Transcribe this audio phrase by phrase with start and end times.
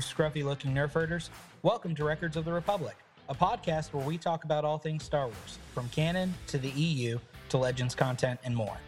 [0.00, 1.28] You scruffy looking nerf herders.
[1.60, 2.96] Welcome to Records of the Republic,
[3.28, 7.18] a podcast where we talk about all things Star Wars, from canon to the EU
[7.50, 8.78] to Legends content and more.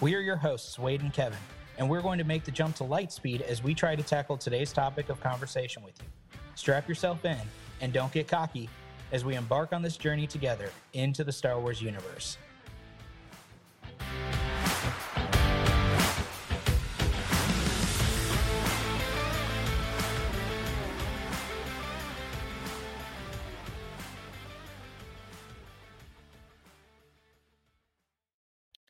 [0.00, 1.38] We are your hosts, Wade and Kevin,
[1.78, 4.36] and we're going to make the jump to light speed as we try to tackle
[4.36, 6.38] today's topic of conversation with you.
[6.56, 7.38] Strap yourself in
[7.80, 8.68] and don't get cocky
[9.12, 12.38] as we embark on this journey together into the Star Wars universe.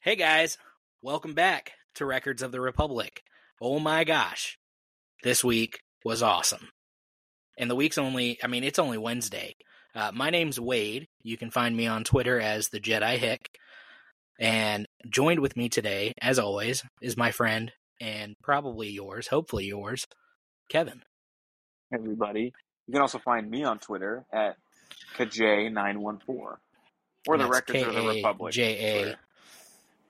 [0.06, 0.56] Hey guys,
[1.02, 3.24] welcome back to Records of the Republic.
[3.60, 4.56] Oh my gosh,
[5.24, 6.68] this week was awesome.
[7.58, 9.56] And the week's only, I mean, it's only Wednesday.
[9.96, 11.08] Uh, my name's Wade.
[11.24, 13.58] You can find me on Twitter as the Jedi Hick.
[14.38, 20.06] And joined with me today, as always, is my friend and probably yours, hopefully yours,
[20.68, 21.02] Kevin.
[21.92, 22.52] everybody.
[22.86, 24.56] You can also find me on Twitter at
[25.16, 28.52] KJ914 or the Records of the Republic.
[28.54, 29.16] J A.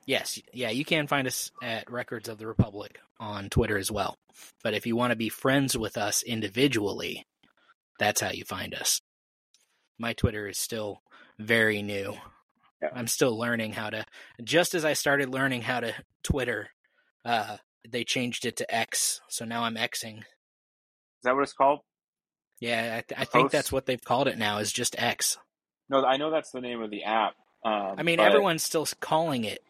[0.07, 4.17] Yes, yeah, you can find us at Records of the Republic on Twitter as well.
[4.62, 7.27] But if you want to be friends with us individually,
[7.99, 9.01] that's how you find us.
[9.99, 11.03] My Twitter is still
[11.41, 12.15] very new.
[12.81, 12.91] Yeah.
[12.95, 14.05] I'm still learning how to.
[14.45, 16.69] Just as I started learning how to Twitter,
[17.25, 17.57] uh,
[17.89, 20.19] they changed it to X, so now I'm Xing.
[20.19, 20.25] Is
[21.25, 21.81] that what it's called?
[22.61, 24.59] Yeah, I, th- I think that's what they've called it now.
[24.59, 25.37] Is just X.
[25.89, 27.34] No, I know that's the name of the app.
[27.65, 29.61] Um, I mean, but everyone's still calling it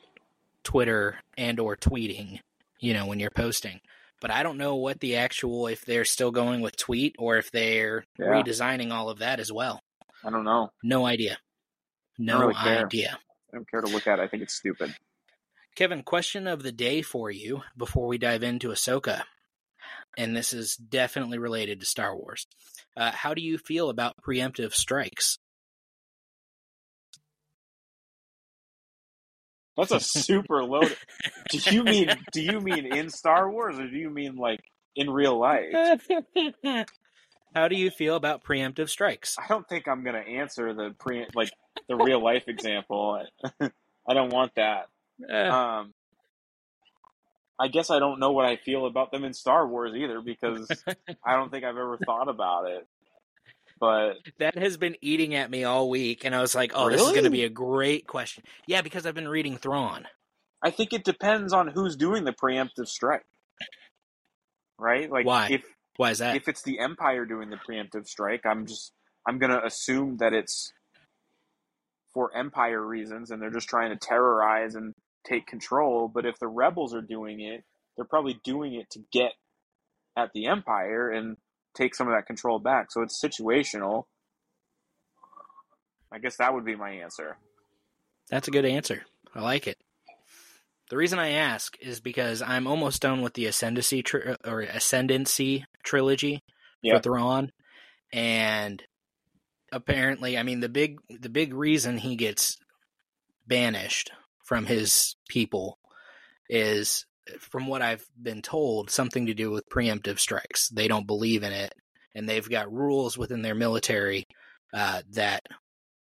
[0.67, 2.41] Twitter and or tweeting,
[2.81, 3.81] you know, when you're posting.
[4.21, 7.51] But I don't know what the actual if they're still going with tweet or if
[7.53, 8.27] they're Yeah.
[8.27, 9.81] redesigning all of that as well.
[10.25, 10.71] I don't know.
[10.83, 11.39] No idea.
[12.19, 12.85] No really care.
[12.87, 13.19] idea.
[13.53, 14.19] I don't care to look at.
[14.19, 14.23] it.
[14.23, 14.95] I think it's stupid.
[15.77, 19.23] Kevin, question of the day for you before we dive into Ahsoka.
[20.19, 22.47] And this is definitely related to Star Wars.
[22.97, 25.39] Uh, how do you feel about preemptive strikes?
[29.77, 30.97] That's a super loaded.
[31.51, 34.61] do you mean do you mean in Star Wars or do you mean like
[34.95, 36.09] in real life?
[37.55, 39.37] how do you feel about preemptive strikes?
[39.39, 41.51] I don't think I'm gonna answer the pre like
[41.89, 43.23] the real life example.
[43.61, 44.87] I don't want that.
[45.31, 45.95] Uh, Um,
[47.59, 50.71] I guess I don't know what I feel about them in Star Wars either because
[51.25, 52.87] I don't think I've ever thought about it.
[53.79, 57.01] But that has been eating at me all week, and I was like, "Oh, this
[57.01, 60.07] is going to be a great question." Yeah, because I've been reading Thrawn.
[60.63, 63.27] I think it depends on who's doing the preemptive strike.
[64.79, 65.11] Right?
[65.11, 65.49] Like Why?
[65.51, 65.63] if
[65.97, 66.37] Why is that?
[66.37, 68.93] if it's the Empire doing the preemptive strike, I'm just
[69.29, 70.73] I'm gonna assume that it's
[72.15, 74.95] for Empire reasons and they're just trying to terrorize and
[75.27, 76.11] take control.
[76.13, 77.63] But if the rebels are doing it,
[77.97, 79.33] they're probably doing it to get
[80.17, 81.37] at the Empire and
[81.77, 82.91] take some of that control back.
[82.91, 84.05] So it's situational.
[86.13, 87.37] I guess that would be my answer.
[88.31, 89.03] That's a good answer.
[89.35, 89.77] I like it.
[90.89, 94.63] The reason I ask is because I'm almost done with the Ascendancy tri- uh, or
[94.63, 96.43] Ascendancy trilogy
[96.81, 96.97] Yeah.
[96.97, 97.51] for Thrawn,
[98.13, 98.83] and
[99.73, 102.57] apparently, I mean the big the big reason he gets
[103.49, 104.13] banished
[104.45, 105.79] from his people
[106.49, 107.05] is,
[107.41, 110.69] from what I've been told, something to do with preemptive strikes.
[110.69, 111.75] They don't believe in it,
[112.15, 114.27] and they've got rules within their military
[114.73, 115.43] uh, that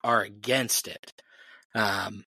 [0.03, 1.13] are against it.
[1.75, 2.25] Um,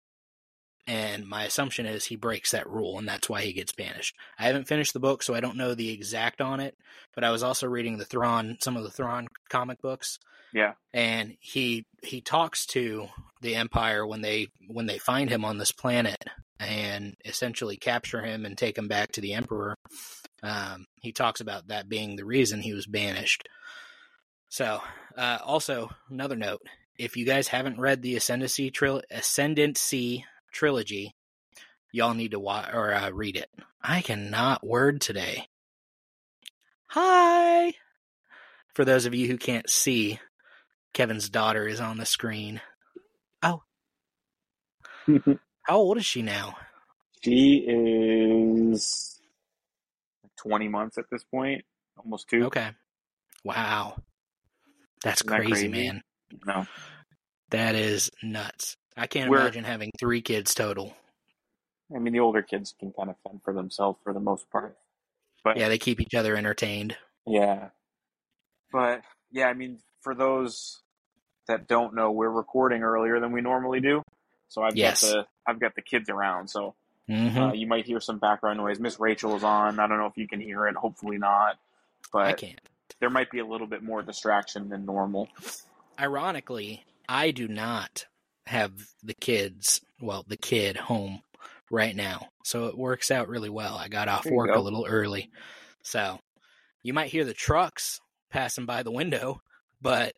[0.86, 4.14] and my assumption is he breaks that rule, and that's why he gets banished.
[4.38, 6.76] I haven't finished the book, so I don't know the exact on it.
[7.14, 10.18] But I was also reading the Thrawn, some of the Thrawn comic books,
[10.52, 10.74] Yeah.
[10.92, 13.08] and he he talks to
[13.40, 16.22] the Empire when they when they find him on this planet
[16.58, 19.76] and essentially capture him and take him back to the Emperor.
[20.42, 23.48] Um, he talks about that being the reason he was banished.
[24.48, 24.80] So,
[25.16, 26.62] uh, also another note:
[26.98, 31.14] if you guys haven't read the Ascendancy tril- Ascendancy trilogy,
[31.92, 33.50] y'all need to watch or uh, read it.
[33.82, 35.48] I cannot word today.
[36.88, 37.74] Hi.
[38.74, 40.20] For those of you who can't see,
[40.92, 42.60] Kevin's daughter is on the screen.
[43.42, 43.62] Oh,
[45.66, 46.56] how old is she now?
[47.22, 49.20] She is
[50.38, 51.64] 20 months at this point,
[51.96, 52.44] almost two.
[52.46, 52.70] Okay.
[53.44, 53.96] Wow.
[55.02, 55.68] That's Isn't that crazy, crazy?
[55.68, 56.02] man.
[56.46, 56.66] No.
[57.50, 58.76] That is nuts.
[58.96, 60.94] I can't We're- imagine having three kids total.
[61.94, 64.76] I mean, the older kids can kind of fend for themselves for the most part.
[65.44, 66.96] But Yeah, they keep each other entertained.
[67.26, 67.70] yeah.
[68.72, 70.82] But yeah, I mean, for those
[71.46, 74.02] that don't know, we're recording earlier than we normally do.
[74.48, 75.00] So I've Yes.
[75.02, 76.48] got the I've got the kids around.
[76.48, 76.74] So
[77.08, 78.78] hmm uh, you might hear some background noise.
[78.80, 79.78] Miss Rachel is on.
[79.78, 80.74] I don't know if you can hear it.
[80.76, 81.56] Hopefully not.
[82.12, 82.60] But I can't.
[83.00, 85.28] there might be a little bit more distraction than normal.
[85.98, 88.06] Ironically, I do not
[88.46, 88.72] have
[89.02, 91.20] the kids, well, the kid home
[91.70, 92.28] right now.
[92.44, 93.76] So it works out really well.
[93.76, 94.60] I got off There work go.
[94.60, 95.30] a little early.
[95.82, 96.18] So
[96.82, 98.00] you might hear the trucks
[98.30, 99.40] passing by the window,
[99.80, 100.14] but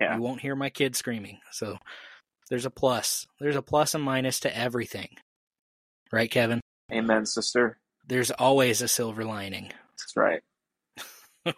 [0.00, 0.16] Yeah.
[0.16, 1.38] you won't hear my kid screaming.
[1.52, 1.78] So
[2.50, 3.26] there's a plus.
[3.40, 5.08] There's a plus and minus to everything.
[6.12, 6.60] Right, Kevin?
[6.92, 7.78] Amen, sister.
[8.06, 9.72] There's always a silver lining.
[9.98, 10.40] That's right.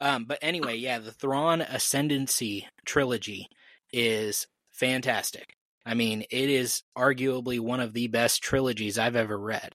[0.00, 3.48] Um, but anyway, yeah, the Thrawn Ascendancy trilogy
[3.92, 5.56] is fantastic.
[5.84, 9.72] I mean, it is arguably one of the best trilogies I've ever read.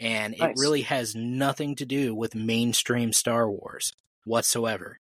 [0.00, 3.92] And it really has nothing to do with mainstream Star Wars
[4.24, 4.98] whatsoever.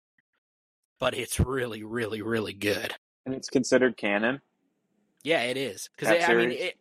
[1.00, 2.94] But it's really, really, really good.
[3.26, 4.42] And it's considered canon.
[5.24, 6.76] Yeah, it is because I mean it.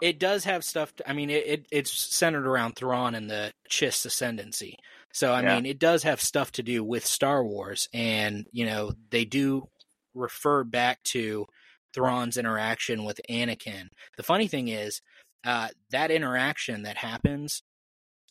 [0.00, 0.92] It does have stuff.
[0.96, 4.74] To, I mean, it, it it's centered around Thrawn and the Chiss ascendancy.
[5.12, 5.54] So I Yeah.
[5.54, 9.68] mean, it does have stuff to do with Star Wars, and you know they do
[10.12, 11.46] refer back to
[11.94, 13.86] Thrawn's interaction with Anakin.
[14.16, 15.00] The funny thing is
[15.44, 17.62] uh, that interaction that happens.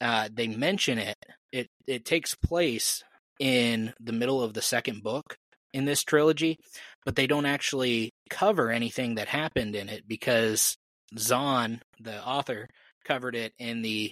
[0.01, 1.17] Uh, they mention it.
[1.53, 3.01] It it takes place
[3.39, 5.37] in the middle of the second book
[5.73, 6.57] in this trilogy,
[7.05, 10.77] but they don't actually cover anything that happened in it because
[11.17, 12.67] Zahn, the author,
[13.05, 14.11] covered it in the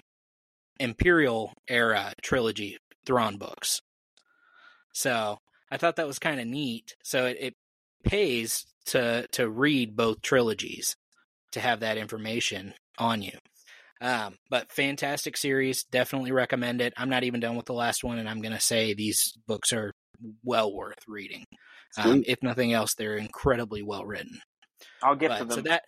[0.80, 3.82] Imperial era trilogy Thrawn books.
[4.94, 5.38] So
[5.72, 6.96] I thought that was kind of neat.
[7.04, 7.54] So it, it
[8.04, 10.96] pays to to read both trilogies
[11.52, 13.38] to have that information on you.
[14.02, 16.94] Um, but fantastic series, definitely recommend it.
[16.96, 19.94] I'm not even done with the last one, and I'm gonna say these books are
[20.44, 21.46] well worth reading.
[21.98, 24.42] Um, if nothing else, they're incredibly well written.
[25.02, 25.56] I'll get But, to them.
[25.56, 25.84] so that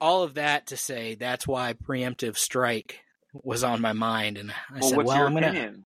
[0.00, 3.00] all of that to say, that's why preemptive strike
[3.32, 5.84] was on my mind, and I well, said, what's "Well, your I'm gonna." opinion?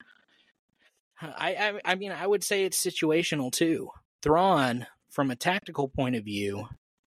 [1.20, 3.90] I, I I mean, I would say it's situational too.
[4.22, 6.68] Thrawn, from a tactical point of view,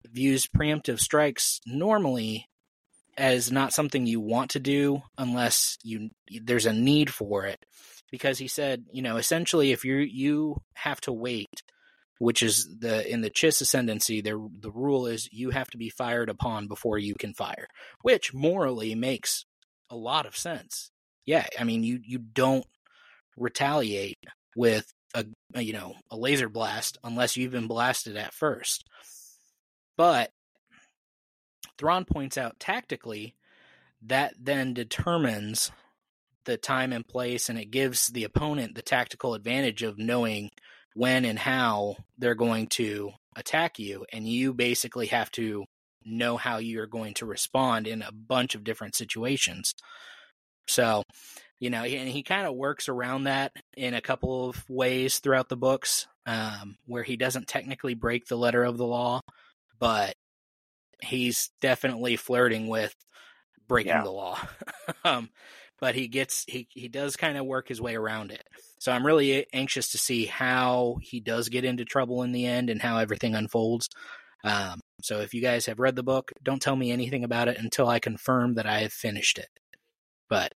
[0.05, 2.47] views preemptive strikes normally
[3.17, 6.09] as not something you want to do unless you
[6.41, 7.63] there's a need for it.
[8.13, 11.63] Because he said, you know, essentially, if you you have to wait,
[12.19, 15.89] which is the in the Chiss ascendancy, there the rule is you have to be
[15.89, 17.65] fired upon before you can fire,
[18.03, 19.45] which morally makes
[19.89, 20.91] a lot of sense.
[21.25, 22.67] Yeah, I mean, you you don't
[23.35, 24.19] retaliate
[24.55, 25.25] with a,
[25.59, 28.85] you know a laser blast unless you've been blasted at first.
[29.97, 30.29] But
[31.79, 33.33] Thrawn points out tactically
[34.03, 35.71] that then determines
[36.45, 40.49] the time and place, and it gives the opponent the tactical advantage of knowing
[40.95, 45.65] when and how they're going to attack you, and you basically have to
[46.05, 49.73] know how you're going to respond in a bunch of different situations.
[50.67, 51.03] So,
[51.59, 55.49] you know, and he kind of works around that in a couple of ways throughout
[55.49, 59.21] the books, um, where he doesn't technically break the letter of the law,
[59.79, 60.13] but
[61.01, 62.93] he's definitely flirting with
[63.67, 64.03] breaking Yeah.
[64.03, 64.39] the law.
[65.05, 65.29] um,
[65.83, 68.47] but he gets he he does kind of work his way around it.
[68.79, 72.69] So I'm really anxious to see how he does get into trouble in the end
[72.69, 73.89] and how everything unfolds.
[74.45, 77.57] Um, so if you guys have read the book, don't tell me anything about it
[77.57, 79.49] until I confirm that I have finished it.
[80.29, 80.53] But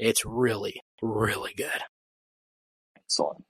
[0.00, 1.84] it's really, really good.
[2.96, 3.44] Excellent.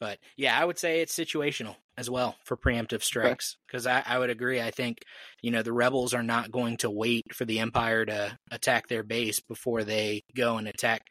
[0.00, 4.18] But yeah, I would say it's situational as well for preemptive strikes because I, I
[4.18, 4.60] would agree.
[4.60, 4.98] I think
[5.42, 9.02] you know the rebels are not going to wait for the empire to attack their
[9.02, 11.02] base before they go and attack.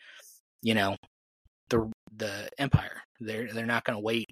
[0.62, 0.98] You know
[1.70, 3.02] the the empire.
[3.20, 4.30] They're they're not going to wait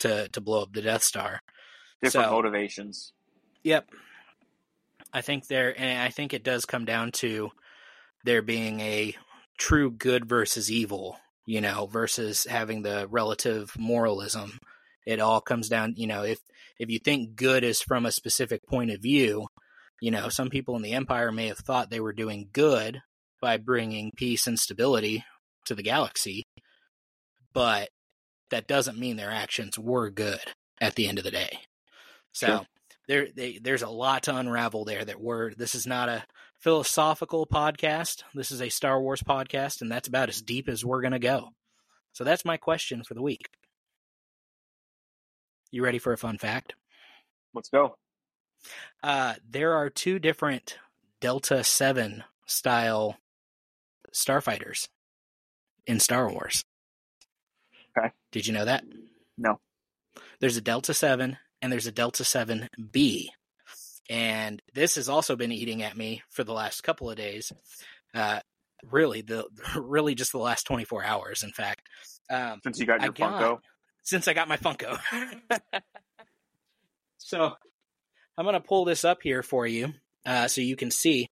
[0.00, 1.40] to to blow up the Death Star.
[2.02, 3.12] Different So- motivations.
[3.62, 3.88] Yep.
[5.12, 7.50] I think there, and I think it does come down to
[8.24, 9.14] there being a
[9.56, 14.58] true good versus evil, you know, versus having the relative moralism.
[15.06, 16.40] It all comes down, you know, if
[16.78, 19.46] if you think good is from a specific point of view,
[20.00, 23.00] you know, some people in the empire may have thought they were doing good
[23.40, 25.24] by bringing peace and stability
[25.66, 26.44] to the galaxy,
[27.52, 27.88] but
[28.50, 30.40] that doesn't mean their actions were good
[30.80, 31.58] at the end of the day.
[32.32, 32.66] So Sure.
[33.08, 36.24] there they, there's a lot to unravel there that we're this is not a
[36.60, 41.02] philosophical podcast this is a star wars podcast and that's about as deep as we're
[41.02, 41.50] going to go
[42.12, 43.46] so that's my question for the week
[45.76, 46.74] you ready for a fun fact
[47.54, 47.96] Let's go.
[49.02, 50.78] uh, there are two different
[51.20, 53.16] delta 7 style
[54.12, 54.88] starfighters
[55.86, 56.64] in star wars
[57.96, 58.08] Okay.
[58.32, 58.84] did you know that
[59.38, 59.60] No.
[60.40, 63.28] there's a delta 7 and there's a delta 7b
[64.08, 67.52] and this has also been eating at me for the last couple of days.
[68.14, 68.38] Uh,
[68.84, 69.44] really the
[69.76, 71.42] really just the last 24 hours.
[71.42, 71.88] In fact,
[72.30, 73.58] um, Since you got I your got- Funko.
[74.06, 74.98] Since I got my Funko.
[77.18, 77.52] so
[78.38, 79.92] I'm going to pull this up here for you
[80.24, 81.28] uh, so you can see.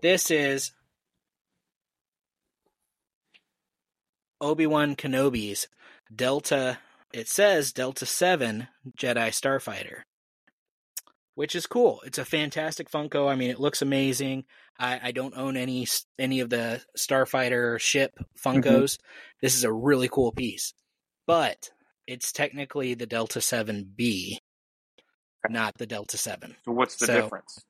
[0.00, 0.72] This is
[4.40, 5.66] Obi Wan Kenobi's
[6.14, 6.78] Delta.
[7.12, 10.02] It says Delta 7 Jedi Starfighter,
[11.34, 12.00] which is cool.
[12.06, 13.28] It's a fantastic Funko.
[13.28, 14.44] I mean, it looks amazing.
[14.78, 18.98] I, I don't own any any of the Starfighter ship Funkos.
[19.42, 20.74] This is a really cool piece,
[21.26, 21.70] but
[22.08, 24.38] it's technically the Delta 7B,
[25.48, 27.64] not the Delta 7 So what's the So- difference?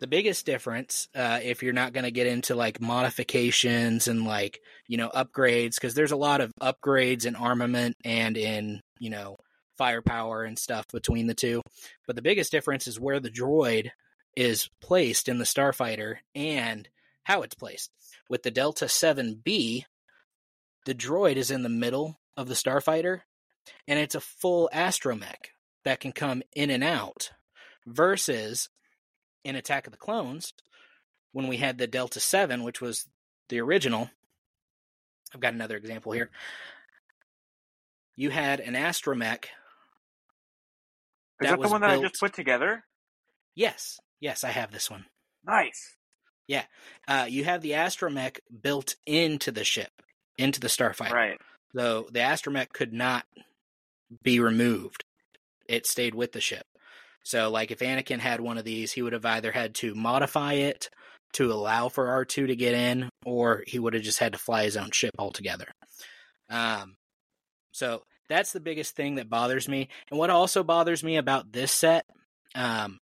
[0.00, 4.58] the biggest difference uh, if you're not going to get into like modifications and like
[4.88, 9.36] you know upgrades because there's a lot of upgrades in armament and in you know
[9.76, 11.60] firepower and stuff between the two.
[12.06, 13.90] But the biggest difference is where the droid
[14.34, 16.88] is placed in the starfighter and
[17.24, 17.90] how it's placed.
[18.30, 19.84] With the delta 7b
[20.86, 23.20] the droid is in the middle of the starfighter
[23.86, 25.50] and it's a full astromech
[25.84, 27.30] that can come in and out
[27.86, 28.68] versus
[29.44, 30.52] in Attack of the Clones,
[31.32, 33.06] when we had the Delta 7, which was
[33.48, 34.10] the original,
[35.34, 36.30] I've got another example here.
[38.16, 39.44] You had an astromech.
[41.40, 42.84] Is that that, the one that I just put together?
[43.54, 45.06] Yes, yes, I have this one.
[45.46, 45.96] Nice.
[46.46, 46.64] Yeah.
[47.08, 50.02] Uh, you have the astromech built into the ship,
[50.36, 51.12] into the starfighter.
[51.12, 51.38] Right.
[51.74, 53.24] So the astromech could not
[54.22, 55.04] be removed.
[55.68, 56.64] It stayed with the ship.
[57.22, 60.54] So, like, if Anakin had one of these, he would have either had to modify
[60.54, 60.88] it
[61.34, 64.64] to allow for R2 to get in, or he would have just had to fly
[64.64, 65.66] his own ship altogether.
[66.48, 66.96] Um,
[67.72, 69.88] so that's the biggest thing that bothers me.
[70.10, 72.04] And what also bothers me about this set,
[72.54, 72.98] um,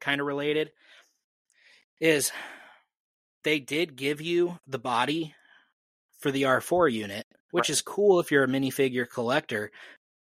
[0.00, 0.70] kind of related,
[2.00, 2.32] is
[3.42, 5.34] they did give you the body
[6.20, 9.70] for the R4 unit, which is cool if you're a minifigure collector,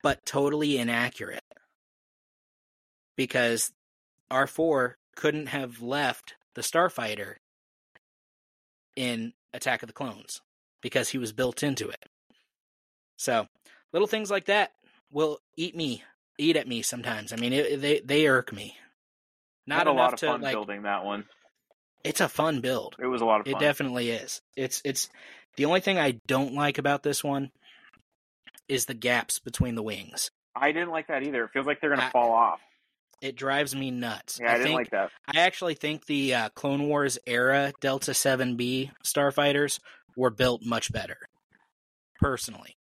[0.04, 1.44] but totally inaccurate.
[3.16, 3.72] Because
[4.32, 7.36] R4 couldn't have left the Starfighter
[8.96, 10.42] in Attack of the Clones
[10.82, 12.04] because he was built into it.
[13.18, 13.48] So,
[13.94, 14.72] little things like that
[15.12, 16.04] will eat me,
[16.38, 17.32] eat at me sometimes.
[17.32, 18.76] I mean, it, they they irk me.
[19.68, 20.54] Not a lot of to fun like.
[20.54, 21.26] building that one.
[22.04, 22.96] It's a fun build.
[23.00, 23.56] It was a lot of fun.
[23.56, 24.42] It definitely is.
[24.56, 25.10] It's it's
[25.56, 27.52] the only thing I don't like about this one
[28.72, 30.32] is the gaps between the wings.
[30.56, 31.44] I didn't like that either.
[31.44, 32.62] It feels like they're gonna fall off.
[33.22, 34.40] It drives me nuts.
[34.42, 35.12] Yeah, I, didn't think like that.
[35.28, 39.80] I actually think the uh, Clone Wars era Delta 7B starfighters
[40.16, 41.18] were built much better,
[42.20, 42.78] personally.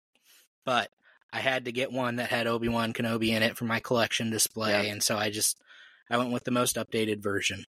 [0.64, 0.90] But
[1.32, 4.28] I had to get one that had Obi Wan Kenobi in it for my collection
[4.30, 4.92] display, Yeah.
[4.92, 5.56] and so I just
[6.10, 7.64] I went with the most updated version.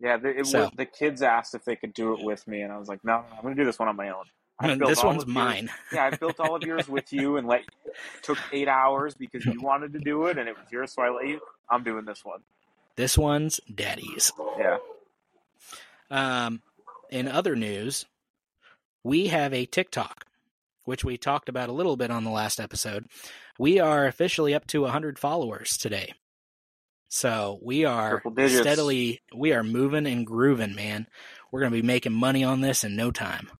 [0.00, 2.72] Yeah, the, it, So- the kids asked if they could do it with me, and
[2.72, 4.24] I was like, no, no, I'm gonna do this one on my own.
[4.58, 5.70] I this one's yours- mine.
[5.92, 7.62] Yeah, I built all of yours with you, and let
[8.22, 11.10] took eight hours because you wanted to do it, and it was yours, so I
[11.10, 11.40] let you.
[11.68, 12.40] I'm doing this one.
[12.96, 14.32] This one's daddy's.
[14.58, 14.76] Yeah.
[16.10, 16.62] Um,
[17.10, 18.06] in other news,
[19.02, 20.26] we have a TikTok,
[20.84, 23.06] which we talked about a little bit on the last episode.
[23.58, 26.14] We are officially up to 100 followers today.
[27.08, 31.06] So we are steadily, we are moving and grooving, man.
[31.50, 33.50] We're going to be making money on this in no time.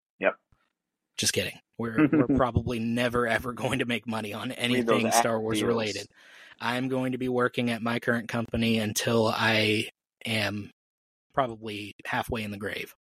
[1.17, 1.59] Just kidding.
[1.79, 5.69] We're, we're probably never, ever going to make money on anything Star Wars deals.
[5.69, 6.07] related.
[6.61, 9.89] I'm going to be working at my current company until I
[10.25, 10.71] am
[11.35, 12.95] probably halfway in the grave.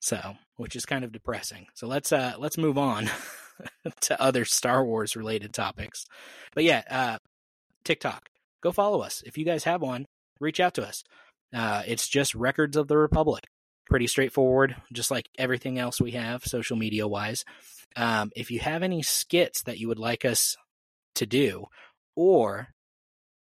[0.00, 1.66] So, which is kind of depressing.
[1.74, 3.10] So let's uh let's move on
[4.02, 6.06] to other Star Wars related topics.
[6.54, 7.18] But yeah, uh
[7.84, 8.28] TikTok.
[8.62, 9.22] Go follow us.
[9.26, 10.06] If you guys have one,
[10.38, 11.04] reach out to us.
[11.54, 13.44] Uh it's just Records of the Republic.
[13.90, 17.44] Pretty straightforward, just like everything else we have social media wise.
[17.96, 20.56] Um if you have any skits that you would like us
[21.16, 21.66] to do
[22.16, 22.68] or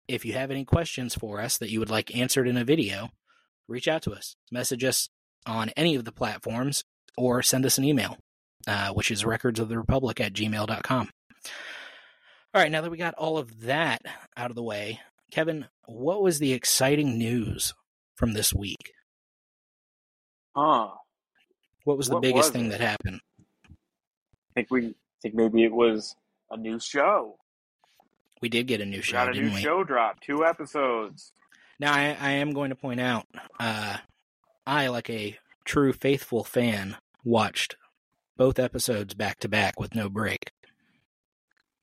[0.08, 3.10] if you have any questions for us that you would like answered in a video,
[3.68, 4.34] reach out to us.
[4.50, 5.08] Message us
[5.46, 6.84] on any of the platforms
[7.16, 8.16] or send us an email,
[8.66, 11.10] uh, which is records of the republic at gmail.com.
[12.52, 14.02] All right, now that we got all of that
[14.36, 17.72] out of the way, Kevin, what was the exciting news
[18.16, 18.92] from this week?
[20.54, 20.88] Huh.
[21.84, 22.70] What was the What biggest was thing it?
[22.70, 23.20] that happened?
[23.68, 26.16] I think we I think maybe it was
[26.50, 27.36] a new show.
[28.42, 29.60] We did get a new We show, got a new we?
[29.60, 31.32] show drop, two episodes.
[31.78, 33.26] Now, I, I am going to point out,
[33.58, 33.98] uh,
[34.66, 37.76] I, like a true faithful fan, watched
[38.36, 40.52] both episodes back to back with no break.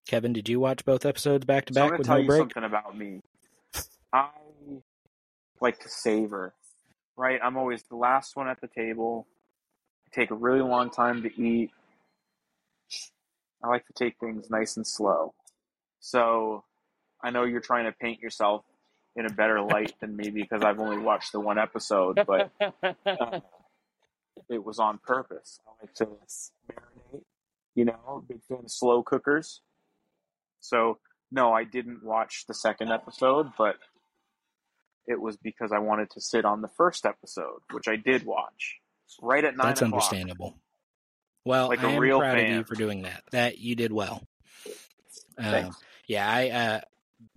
[0.07, 2.39] Kevin, did you watch both episodes back to back with tell no you break?
[2.41, 3.21] something about me.
[4.13, 4.29] I
[5.62, 6.53] like to savor.
[7.17, 7.39] Right?
[7.43, 9.27] I'm always the last one at the table.
[10.05, 11.71] I take a really long time to eat.
[13.63, 15.33] I like to take things nice and slow.
[16.00, 16.63] So
[17.21, 18.63] I know you're trying to paint yourself
[19.15, 23.39] in a better light than me because I've only watched the one episode, but uh,
[24.50, 25.59] it was on purpose.
[25.67, 27.24] I like to marinate,
[27.74, 29.62] you know, big fan of slow cookers.
[30.59, 31.00] So
[31.31, 33.77] no, I didn't watch the second episode, but
[35.08, 38.78] it was because I wanted to sit on the first episode, which I did watch
[39.22, 39.68] right at nine.
[39.68, 39.94] That's o'clock.
[39.94, 40.56] understandable.
[41.46, 43.24] Well, Like I am real proud of you for doing that.
[43.32, 44.22] That you did well.
[45.38, 45.78] Um, Thanks.
[46.08, 46.82] yeah, I uh,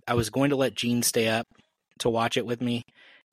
[0.07, 1.47] I was going to let Gene stay up
[1.99, 2.83] to watch it with me,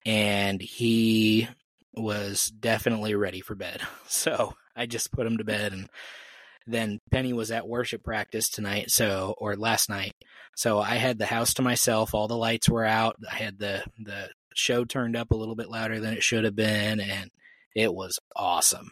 [0.06, 1.48] and he
[1.94, 3.80] was definitely ready for bed.
[4.10, 5.88] So I just put him to bed, and
[6.68, 10.12] then Penny was at worship practice tonight, so or last night.
[10.56, 12.14] So I had the house to myself.
[12.14, 13.16] All the lights were out.
[13.30, 16.56] I had the the show turned up a little bit louder than it should have
[16.56, 17.30] been, and
[17.74, 18.90] it was awesome.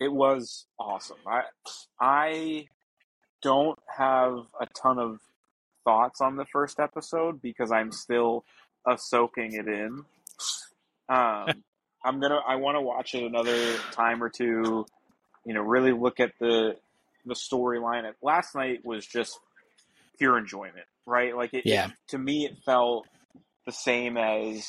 [0.00, 1.18] It was awesome.
[1.26, 1.42] I
[2.00, 2.66] I
[3.42, 5.20] don't have a ton of
[5.84, 8.44] thoughts on the first episode because I'm still
[8.86, 10.04] uh, soaking it in.
[11.08, 11.46] Um,
[12.04, 12.40] I'm gonna.
[12.46, 14.86] I want to watch it another time or two.
[15.44, 16.76] You know, really look at the
[17.24, 18.10] the storyline.
[18.22, 19.38] Last night was just
[20.18, 21.36] pure enjoyment, right?
[21.36, 21.66] Like it.
[21.66, 21.86] Yeah.
[21.88, 23.06] it- to me, it felt
[23.66, 24.66] the same as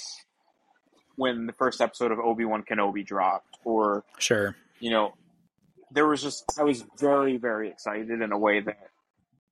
[1.15, 4.55] when the first episode of Obi Wan Kenobi dropped, or Sure.
[4.79, 5.13] you know,
[5.91, 8.89] there was just I was very very excited in a way that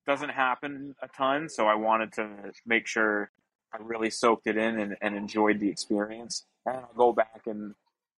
[0.07, 1.49] doesn't happen a ton.
[1.49, 3.29] So I wanted to make sure
[3.73, 6.45] I really soaked it in and, and enjoyed the experience.
[6.65, 7.75] And I'll go back and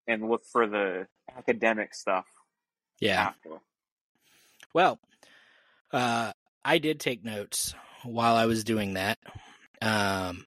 [0.08, 2.26] and look for the academic stuff
[3.00, 3.28] Yeah.
[3.30, 3.60] after.
[4.74, 5.00] Well,
[5.92, 6.32] uh,
[6.63, 7.74] I did take notes
[8.04, 9.18] while I was doing that.
[9.82, 10.46] Um,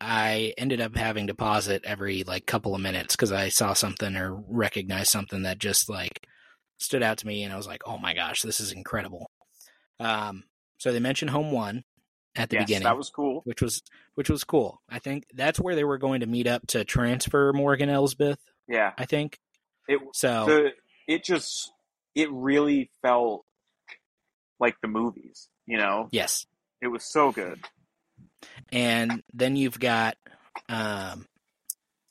[0.00, 3.72] I ended up having to pause it every like couple of minutes because I saw
[3.72, 6.26] something or recognized something that just like
[6.78, 9.30] stood out to me, and I was like, "Oh my gosh, this is incredible!"
[9.98, 10.44] Um,
[10.78, 11.84] so they mentioned Home One
[12.36, 13.40] at the yes, beginning, that was cool.
[13.44, 13.82] which was
[14.14, 14.82] which was cool.
[14.88, 18.38] I think that's where they were going to meet up to transfer Morgan Elsbeth.
[18.68, 19.38] Yeah, I think
[19.88, 20.44] it so.
[20.46, 20.70] the
[21.08, 21.72] it just
[22.14, 23.44] it really felt
[24.60, 25.48] like the movies.
[25.66, 26.46] You know, yes,
[26.80, 27.58] it was so good.
[28.72, 30.16] and then you've got
[30.68, 31.26] um,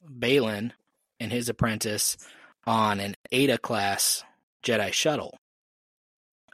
[0.07, 0.71] Baylan
[1.19, 2.17] and his apprentice
[2.67, 4.23] on an Eta class
[4.63, 5.37] Jedi shuttle.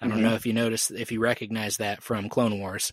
[0.01, 0.21] I don't Mhm.
[0.21, 2.91] know if you noticed if you recognize that from Clone Wars.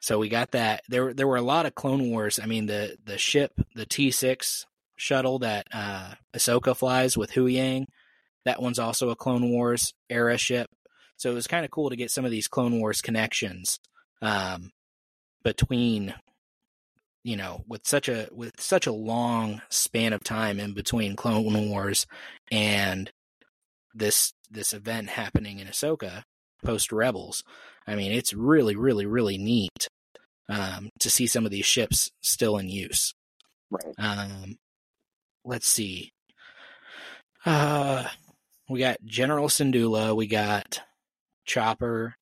[0.00, 0.82] So we got that.
[0.88, 2.38] There there were a lot of Clone Wars.
[2.42, 7.86] I mean the the ship, the T six shuttle that uh Ahsoka flies with Huyang,
[8.44, 10.70] that one's also a Clone Wars era ship.
[11.16, 13.78] So it was kind of cool to get some of these Clone Wars connections
[14.20, 14.70] um
[15.42, 16.14] between
[17.24, 21.68] you know with such a with such a long span of time in between Clone
[21.68, 22.06] Wars
[22.50, 23.10] and
[23.94, 26.22] this this event happening in Ahsoka
[26.64, 27.42] post Rebels.
[27.86, 29.88] I mean, it's really, really, really neat
[30.48, 33.14] um, to see some of these ships still in use.
[33.70, 33.94] Right.
[33.98, 34.58] Um,
[35.44, 36.12] let's see.
[37.44, 38.04] Uh,
[38.68, 40.80] we got General Syndulla, we got
[41.52, 42.16] Chopper,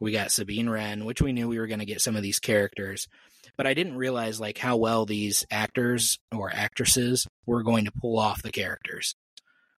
[0.00, 2.38] we got Sabine Wren, which we knew we were going to get some of these
[2.38, 3.08] characters,
[3.56, 8.16] but I didn't realize like how well these actors or actresses were going to pull
[8.16, 9.16] off the characters.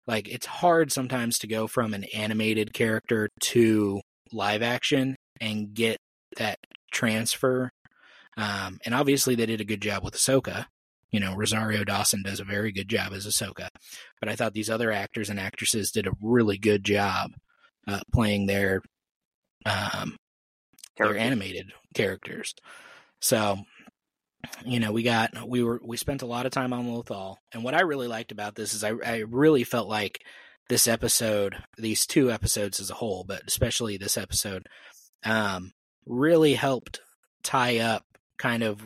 [0.06, 5.98] Like it's hard sometimes to go from an animated character to live action and get
[6.36, 6.58] that
[6.92, 7.70] transfer.
[8.36, 10.66] Um, and obviously they did a good job with Ahsoka.
[11.10, 13.68] You know, Rosario Dawson does a very good job as Ahsoka.
[14.20, 17.30] But I thought these other actors and actresses did a really good job
[17.86, 18.82] uh, playing their
[19.66, 20.16] um,
[20.96, 21.22] Characters.
[21.22, 22.54] animated characters.
[23.20, 23.58] So,
[24.64, 27.64] you know, we got we were we spent a lot of time on Lothal, and
[27.64, 30.22] what I really liked about this is I I really felt like
[30.68, 34.66] this episode, these two episodes as a whole, but especially this episode,
[35.24, 35.72] um,
[36.06, 37.00] really helped
[37.42, 38.04] tie up
[38.38, 38.82] kind of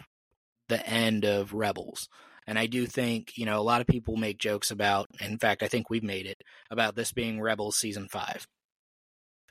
[0.69, 2.09] the end of Rebels.
[2.47, 5.63] And I do think, you know, a lot of people make jokes about, in fact,
[5.63, 8.47] I think we've made it, about this being Rebels season five.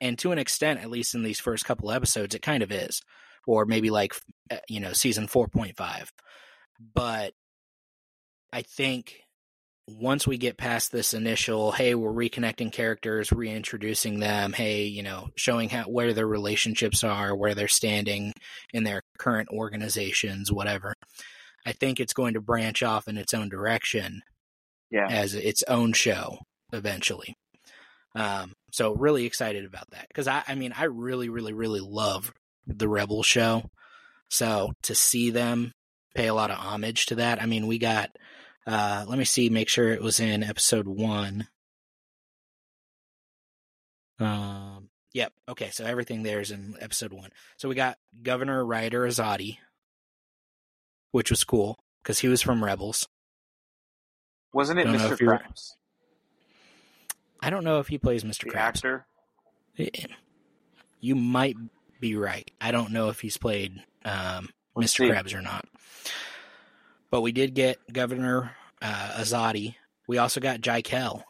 [0.01, 3.01] And to an extent, at least in these first couple episodes, it kind of is.
[3.47, 4.13] Or maybe like,
[4.51, 6.09] uh, you know, season 4.5.
[6.93, 7.33] But
[8.51, 9.21] I think
[9.87, 15.29] once we get past this initial, hey, we're reconnecting characters, reintroducing them, hey, you know,
[15.35, 18.33] showing how where their relationships are, where they're standing
[18.73, 20.93] in their current organizations, whatever.
[21.65, 24.21] I think it's going to branch off in its own direction
[24.89, 25.07] Yeah.
[25.09, 26.39] as its own show
[26.73, 27.35] eventually.
[28.15, 32.33] Um, so really excited about that because I, I mean, I really, really, really love
[32.67, 33.69] the Rebel show.
[34.29, 35.73] So to see them
[36.15, 38.11] pay a lot of homage to that, I mean, we got.
[38.67, 41.47] Uh, let me see, make sure it was in episode one.
[44.19, 44.89] Um.
[45.13, 45.33] Yep.
[45.49, 45.71] Okay.
[45.71, 47.31] So everything there is in episode one.
[47.57, 49.57] So we got Governor Ryder Azadi,
[51.11, 53.07] which was cool because he was from Rebels.
[54.53, 55.17] Wasn't it don't Mr.
[55.17, 55.71] Krabs,
[57.41, 58.43] I don't know if he plays Mr.
[58.43, 58.55] the Krabs.
[58.57, 59.05] actor?
[60.99, 61.55] You might
[61.99, 62.49] be right.
[62.59, 64.89] I don't know if he's played um, Mr.
[64.89, 65.03] see.
[65.09, 65.65] Krabs or not.
[67.09, 68.51] But we did get Governor
[68.81, 69.75] uh, Azadi.
[70.07, 71.23] We also got Jai Kell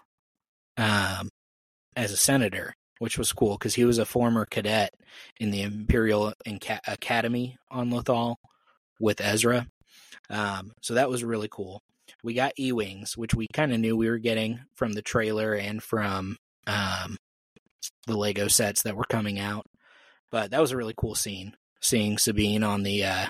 [0.78, 1.30] um,
[1.95, 4.93] as a senator, which was cool because he was a former cadet
[5.39, 8.36] in the Imperial Inca- Academy on Lothal
[9.00, 9.67] with Ezra.
[10.30, 11.82] Um, so that was really cool.
[12.24, 15.54] We got E Wings, which we kind of knew we were getting from the trailer
[15.54, 17.18] and from um,
[18.08, 19.66] the Lego sets that were coming out.
[20.30, 23.26] But that was a really cool scene, seeing Sabine on the uh,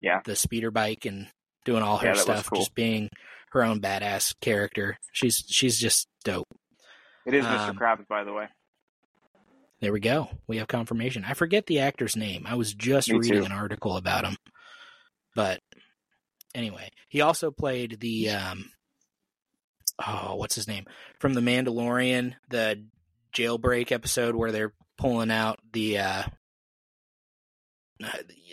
[0.00, 0.20] Yeah.
[0.24, 1.28] the speeder bike and
[1.64, 2.60] doing all her Yeah, stuff, cool.
[2.60, 3.08] just being
[3.52, 4.96] her own badass character.
[5.12, 6.46] She's she's just dope.
[7.26, 7.70] It is Mr.
[7.70, 8.46] Um, Krabs, by the way.
[9.80, 10.28] There we go.
[10.46, 11.24] We have confirmation.
[11.26, 12.46] I forget the actor's name.
[12.46, 13.44] I was just Me reading too.
[13.46, 14.36] an article about him.
[16.54, 18.70] Anyway, he also played the um
[20.04, 20.86] oh, what's his name?
[21.18, 22.84] From The Mandalorian, the
[23.34, 26.22] jailbreak episode where they're pulling out the uh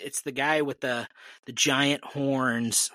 [0.04, 1.08] it's the guy with the
[1.46, 2.92] the giant horns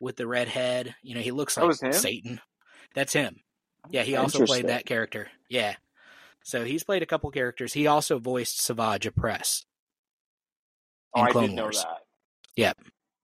[0.00, 0.94] with the red head.
[1.02, 1.92] You know, he looks like him?
[1.92, 2.40] Satan.
[2.94, 3.40] That's him.
[3.90, 5.28] Yeah, he also played that character.
[5.48, 5.74] Yeah.
[6.44, 7.72] So he's played a couple characters.
[7.72, 9.64] He also voiced Savage Opress.
[11.14, 11.82] Oh, I Clone did know Wars.
[11.82, 11.98] that.
[12.56, 12.78] Yep.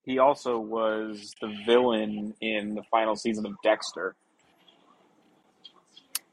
[0.05, 4.15] He also was the villain in the final season of Dexter.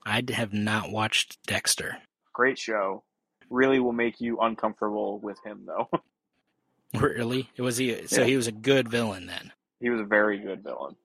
[0.05, 1.99] I have not watched Dexter.
[2.33, 3.05] Great show.
[3.49, 5.89] Really will make you uncomfortable with him, though.
[6.99, 7.49] Really?
[7.55, 8.05] It was he?
[8.09, 8.27] So Yeah.
[8.27, 9.53] he was a good villain then.
[9.79, 10.97] he was a very good villain.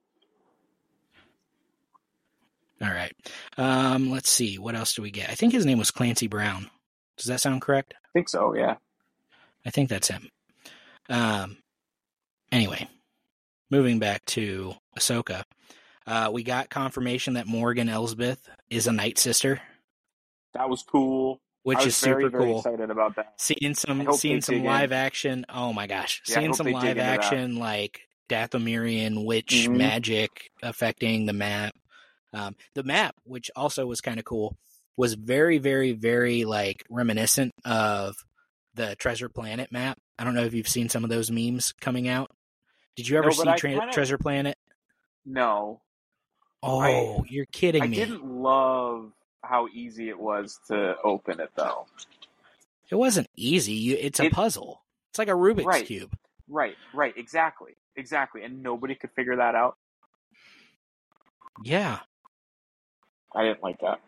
[2.82, 3.12] All right.
[3.56, 4.58] Um, let's see.
[4.58, 5.30] What else do we get?
[5.30, 6.70] I think his name was Clancy Brown.
[7.16, 7.94] Does that sound correct?
[8.04, 8.74] I think so, yeah.
[9.64, 10.28] I think that's him.
[11.08, 11.58] Um.
[12.52, 12.88] Anyway,
[13.70, 15.42] moving back to Ahsoka,
[16.06, 19.60] uh, we got confirmation that Morgan Elsbeth is a Night Sister,
[20.54, 21.40] That was cool.
[21.64, 22.58] which is super very, very cool.
[22.58, 23.34] excited about that.
[23.38, 24.66] seeing some seeing some dig in.
[24.70, 29.76] live action oh my gosh Yeah, seeing some live action like dathomirian witch Mhm.
[29.76, 31.74] magic affecting the map
[32.32, 34.56] um, the map which also was kind of cool
[34.96, 38.14] was very very very like reminiscent of
[38.74, 42.06] the treasure planet map i don't know if you've seen some of those memes coming
[42.08, 42.30] out
[42.96, 44.58] did you ever No, see I Tra- kinda- treasure planet
[45.24, 45.80] No,
[46.62, 51.50] oh you're kidding I me I didn't love how easy it was to open it,
[51.54, 51.86] though.
[52.90, 55.86] it wasn't easy you, it's a It- puzzle it's like a rubik's Right.
[55.86, 56.16] cube
[56.48, 58.44] Right, right, exactly, exactly.
[58.44, 59.76] And nobody could figure that out.
[61.64, 62.00] yeah
[63.34, 64.00] I didn't like that.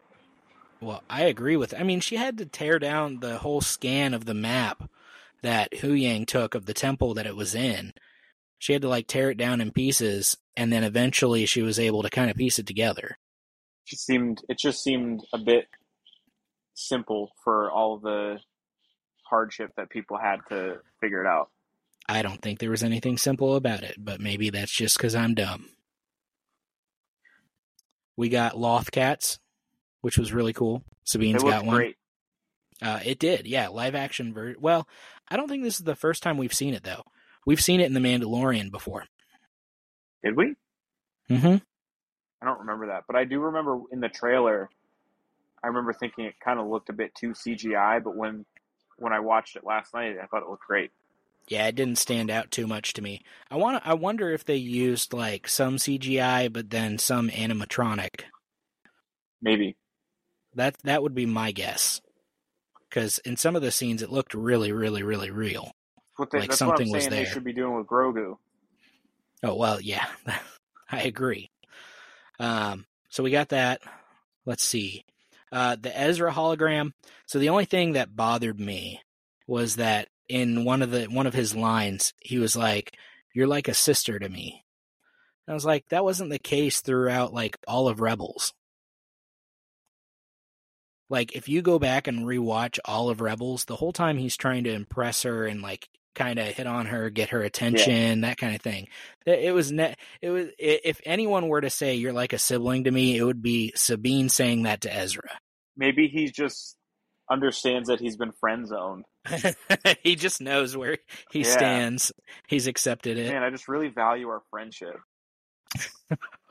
[0.81, 1.74] Well, I agree with.
[1.74, 4.88] I mean, she had to tear down the whole scan of the map
[5.42, 7.92] that Huyang took of the temple that it was in.
[8.59, 12.03] She had to like tear it down in pieces, and then eventually she was able
[12.03, 13.16] to kind of piece it together.
[13.87, 15.66] It just seemed it just seemed a bit
[16.75, 18.38] simple for all the
[19.29, 21.51] hardship that people had to figure it out.
[22.09, 25.35] I don't think there was anything simple about it, but maybe that's just because I'm
[25.35, 25.66] dumb.
[28.16, 29.38] We got Lothcats,
[30.01, 30.83] which was really cool.
[31.05, 31.77] Sabine's got one.
[31.77, 31.97] great.
[32.81, 34.88] Uh, it did, yeah, live action ver Well,
[35.29, 37.03] I don't think this is the first time we've seen it though.
[37.48, 39.06] We've seen it in The Mandalorian before.
[40.22, 40.54] Did we?
[41.30, 41.56] Mm-hmm.
[42.42, 44.68] I don't remember that, but I do remember in the trailer.
[45.64, 48.44] I remember thinking it kind of looked a bit too CGI, but when
[48.98, 50.90] when I watched it last night, I thought it looked great.
[51.48, 53.22] Yeah, it didn't stand out too much to me.
[53.50, 58.24] I want I wonder if they used like some CGI but then some animatronic.
[59.40, 59.74] Maybe
[60.54, 62.02] That that would be my guess.
[62.90, 65.72] Cuz in some of the scenes it looked really really really real.
[66.18, 67.11] What they, Like that's what I'm something was saying.
[67.11, 67.33] They there.
[67.33, 68.37] should be doing with Grogu.
[69.42, 70.07] Oh, well, yeah.
[70.90, 71.50] I agree.
[72.38, 73.81] Um so we got that.
[74.46, 75.04] Let's see.
[75.52, 76.92] Uh the Ezra hologram.
[77.26, 79.00] So the only thing that bothered me
[79.46, 82.96] was that in one of the one of his lines, he was like,
[83.35, 84.64] "You're like a sister to me."
[85.46, 88.52] And I was like, that wasn't the case throughout like all of Rebels.
[91.09, 94.64] Like if you go back and rewatch all of Rebels, the whole time he's trying
[94.64, 98.55] to impress her and like kind of hit on her, get her attention, that kind
[98.55, 98.88] of thing.
[99.27, 102.85] It it was ne- it was if anyone were to say you're like a sibling
[102.85, 105.38] to me, it would be Sabine saying that to Ezra.
[105.77, 106.77] Maybe he just
[107.31, 109.05] understands that he's been friend zoned.
[110.03, 110.97] he just knows where
[111.31, 111.44] he Yeah.
[111.51, 112.12] stands.
[112.49, 113.33] He's accepted it.
[113.33, 114.97] Man, I just really value our friendship.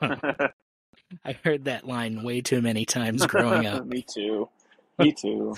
[0.00, 3.84] I heard that line way too many times growing up.
[3.86, 4.48] Me too.
[4.98, 5.54] Me too.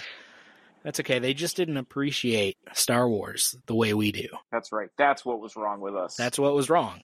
[0.83, 1.19] That's okay.
[1.19, 4.29] They just didn't appreciate Star Wars the way we do.
[4.51, 4.89] That's right.
[4.97, 6.17] That's what was wrong with us.
[6.17, 7.03] That's what was wrong.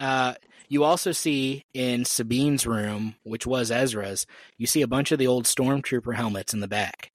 [0.00, 0.34] Uh,
[0.68, 5.26] you also see in Sabine's room, which was Ezra's, you see a bunch of the
[5.26, 7.10] old stormtrooper helmets in the back.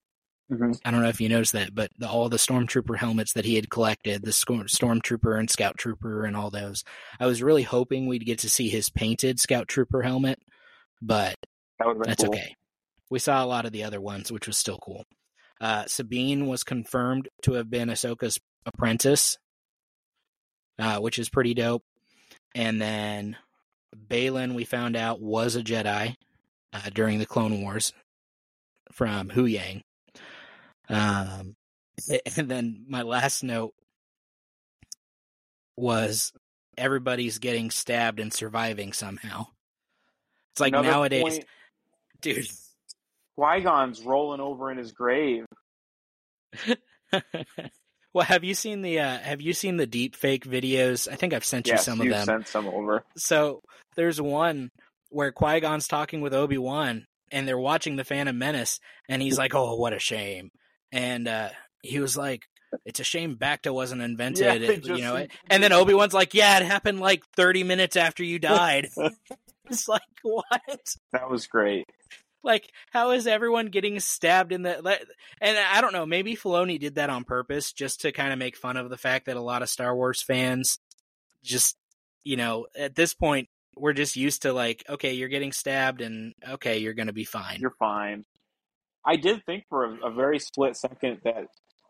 [0.51, 0.79] Mhm.
[0.85, 3.55] I don't know if you noticed that, but the, all the stormtrooper helmets that he
[3.55, 6.83] had collected, the stormtrooper and scout trooper and all those,
[7.19, 10.39] I was really hoping we'd get to see his painted scout trooper helmet,
[11.01, 11.35] but
[11.77, 12.33] that would have been that's cool.
[12.33, 12.55] okay.
[13.11, 15.05] We saw a lot of the other ones, which was still cool.
[15.61, 19.37] Uh, Sabine was confirmed to have been Ahsoka's apprentice,
[20.77, 21.83] uh, which is pretty dope.
[22.55, 23.37] And then
[24.07, 26.15] Baylan, we found out, was a Jedi
[26.73, 27.93] uh, during the Clone Wars
[28.91, 29.81] from Huyang.
[30.87, 31.55] Um,
[32.37, 33.73] and then my last note
[35.75, 36.33] was
[36.77, 39.45] everybody's getting stabbed and surviving somehow.
[40.53, 41.45] It's like Another nowadays, point,
[42.21, 42.47] dude.
[43.39, 45.45] Qui Gon's rolling over in his grave.
[48.13, 51.07] well, have you seen the uh, have you seen the deep fake videos?
[51.09, 52.25] I think I've sent you some of them.
[52.25, 53.03] sent some over.
[53.15, 53.61] So
[53.95, 54.71] there's one
[55.09, 59.37] where Qui Gon's talking with Obi Wan, and they're watching the Phantom Menace, and he's
[59.37, 60.49] like, "Oh, what a shame,"
[60.91, 61.49] and uh,
[61.81, 62.43] he was like.
[62.85, 65.25] It's a shame Bacta wasn't invented, Yeah, they you know.
[65.49, 68.89] And then Obi Wan's like, "Yeah, it happened like 30 minutes after you died."
[69.65, 70.43] it's like, what?
[71.11, 71.87] That was great.
[72.43, 74.77] Like, how is everyone getting stabbed in the?
[75.41, 76.05] And I don't know.
[76.05, 79.25] Maybe Filoni did that on purpose, just to kind of make fun of the fact
[79.25, 80.79] that a lot of Star Wars fans,
[81.43, 81.77] just
[82.23, 86.33] you know, at this point, we're just used to like, okay, you're getting stabbed, and
[86.47, 87.59] okay, you're gonna be fine.
[87.59, 88.25] You're fine.
[89.05, 91.47] I did think for a, a very split second that,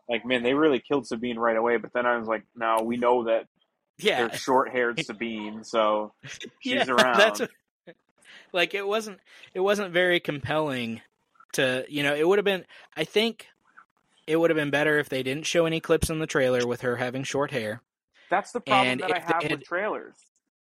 [0.08, 1.76] like, man, they really killed Sabine right away.
[1.76, 3.46] But then I was like, no, we know that
[3.98, 7.18] yeah, they're short-haired Sabine, so she's yeah, around.
[7.18, 7.50] That's what,
[8.52, 9.18] like it wasn't.
[9.54, 11.00] It wasn't very compelling.
[11.54, 12.64] To you know, it would have been.
[12.96, 13.48] I think
[14.26, 16.82] it would have been better if they didn't show any clips in the trailer with
[16.82, 17.82] her having short hair.
[18.30, 20.14] That's the problem And that I have had- with trailers.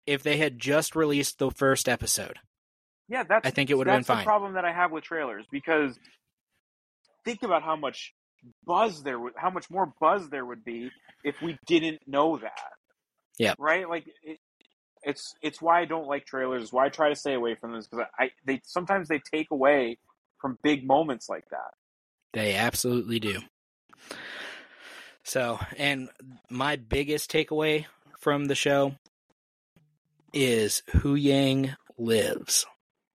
[0.07, 2.39] If they had just released the first episode.
[3.09, 4.25] Yeah, that's I think it would have been that's the fine.
[4.25, 5.99] problem that I have with trailers because
[7.25, 8.13] think about how much
[8.67, 10.91] buzz there would, how much more buzz there would be
[11.23, 12.59] if we didn't know that.
[13.39, 13.55] Yeah.
[13.59, 13.89] Right.
[13.89, 14.39] Like it,
[15.05, 16.63] it's it's why I don't like trailers.
[16.63, 19.51] It's why I try to stay away from them because I they sometimes they take
[19.51, 19.99] away
[20.41, 21.73] from big moments like that.
[22.33, 23.41] They absolutely do.
[25.23, 26.11] So, and
[26.51, 27.87] my biggest takeaway
[28.19, 28.97] from the show
[30.33, 32.67] is Huyang lives.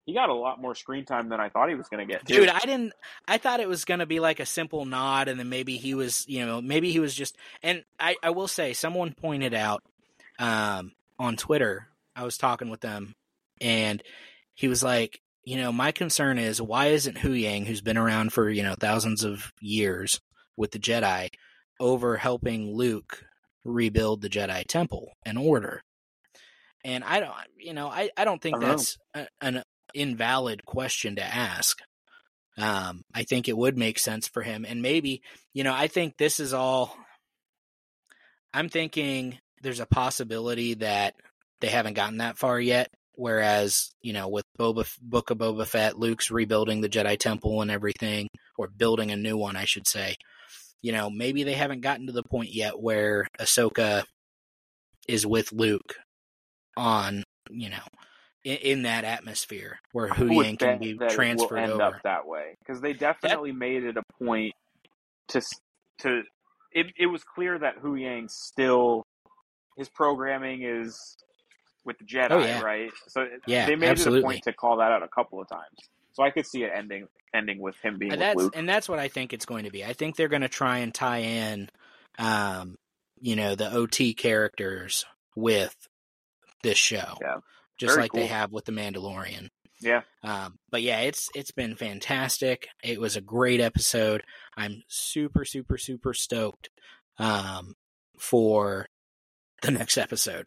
[0.06, 2.26] He got a lot more screen time than I thought he was going to get.
[2.26, 2.36] too.
[2.36, 2.93] Dude, I didn't
[3.28, 5.95] I thought it was going to be like a simple nod and then maybe he
[5.95, 9.84] was, you know, maybe he was just and I I will say someone pointed out
[10.39, 11.88] um on Twitter.
[12.15, 13.13] I was talking with them
[13.62, 14.01] and
[14.56, 18.49] he was like, you know, my concern is why isn't Huyang, who's been around for,
[18.49, 20.19] you know, thousands of years
[20.58, 21.30] with the Jedi,
[21.80, 23.23] over helping Luke
[23.63, 25.84] rebuild the Jedi Temple and Order?
[26.84, 30.65] And I don't, you know, I, I don't think I don't that's a, an invalid
[30.65, 31.80] question to ask.
[32.58, 34.65] Um, I think it would make sense for him.
[34.67, 35.21] And maybe,
[35.53, 36.97] you know, I think this is all.
[38.53, 41.15] I'm thinking there's a possibility that
[41.60, 42.89] they haven't gotten that far yet.
[43.15, 47.69] Whereas, you know, with Boba Book of Boba Fett, Luke's rebuilding the Jedi Temple and
[47.69, 50.15] everything, or building a new one, I should say.
[50.82, 54.06] You know, maybe they haven't gotten to the point yet where Ahsoka
[55.06, 55.95] is with Luke
[56.77, 57.84] on, you know,
[58.45, 61.84] in, in that atmosphere where Huyang can be that transferred end over.
[61.84, 64.53] up that way because they definitely made it a point
[65.30, 65.41] to
[65.99, 66.21] to.
[66.71, 69.03] It, it was clear that Huyang still
[69.77, 71.17] his programming is
[71.85, 72.61] with the Jedi, Oh, yeah.
[72.61, 72.91] right?
[73.07, 75.77] So Yeah, they made it a point to call that out a couple of times.
[76.13, 78.53] So I could see it ending ending with him being And that's Luke.
[78.55, 79.85] and that's what I think it's going to be.
[79.85, 81.69] I think they're going to try and tie in,
[82.17, 82.75] um,
[83.21, 85.75] you know, the OT characters with
[86.63, 87.37] this show, Yeah.
[87.77, 89.49] just Very like they have with the Mandalorian.
[89.79, 92.67] Yeah, Um, but yeah, it's it's been fantastic.
[92.83, 94.23] It was a great episode.
[94.55, 96.69] I'm super super super stoked
[97.19, 97.75] um,
[98.17, 98.87] for
[99.67, 100.45] the next episode,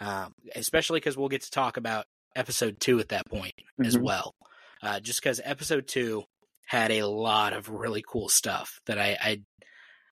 [0.00, 2.04] um, especially because we'll get to talk about
[2.36, 4.02] episode two at that point as Mhm.
[4.02, 4.34] well.
[4.82, 6.24] Uh, just because episode two
[6.66, 9.40] had a lot of really cool stuff that I, I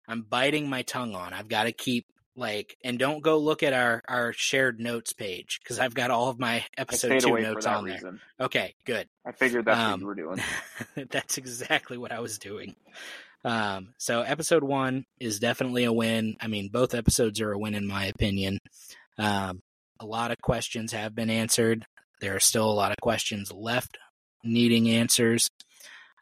[0.08, 1.32] I'm biting my tongue on.
[1.34, 5.58] I've got to keep like and don't go look at our our shared notes page
[5.62, 7.94] because I've got all of my episode two notes on there.
[7.94, 8.20] reason.
[8.40, 9.08] Okay, good.
[9.26, 10.40] I figured that's what Um, you were doing.
[11.11, 12.74] That's exactly what I was doing.
[13.44, 16.37] Um, so episode one is definitely a win.
[16.40, 18.59] I mean, both episodes are a win in my opinion.
[19.16, 19.61] Um,
[20.01, 21.85] a lot of questions have been answered.
[22.20, 23.98] There are still a lot of questions left
[24.44, 25.48] needing answers.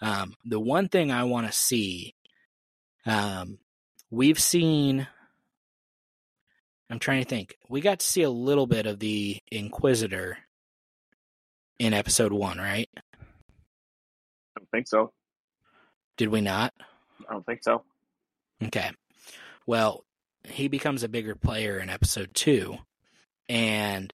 [0.02, 2.14] Um, the one thing I want to see,
[3.06, 3.58] um,
[4.10, 5.06] we've seen.
[6.88, 7.56] I'm trying to think.
[7.68, 10.38] We got to see a little bit of the Inquisitor
[11.78, 12.88] in episode one, right?
[12.96, 13.00] I
[14.58, 15.12] don't think so.
[16.16, 16.72] Did we not?
[17.28, 17.82] I don't think so.
[18.64, 18.90] Okay.
[19.66, 20.04] Well,
[20.44, 22.78] he becomes a bigger player in episode two,
[23.48, 24.12] and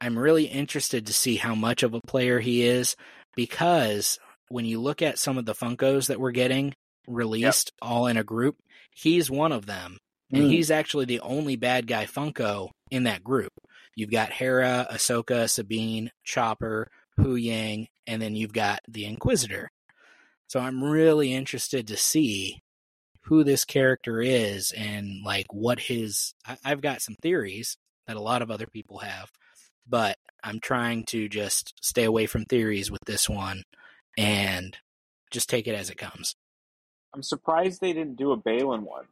[0.00, 2.96] I'm really interested to see how much of a player he is
[3.36, 6.74] because when you look at some of the Funkos that we're getting
[7.06, 8.56] released all in a group,
[8.94, 9.98] he's one of them.
[10.32, 10.50] And Mm.
[10.50, 13.52] he's actually the only bad guy Funko in that group.
[13.94, 19.68] You've got Hera, Ahsoka, Sabine, Chopper, Huyang, and then you've got the Inquisitor.
[20.52, 22.60] So I'm really interested to see
[23.22, 26.34] who this character is and like what his.
[26.46, 29.32] I, I've got some theories that a lot of other people have,
[29.88, 33.62] but I'm trying to just stay away from theories with this one
[34.18, 34.76] and
[35.30, 36.34] just take it as it comes.
[37.14, 39.06] I'm surprised they didn't do a Baylan one.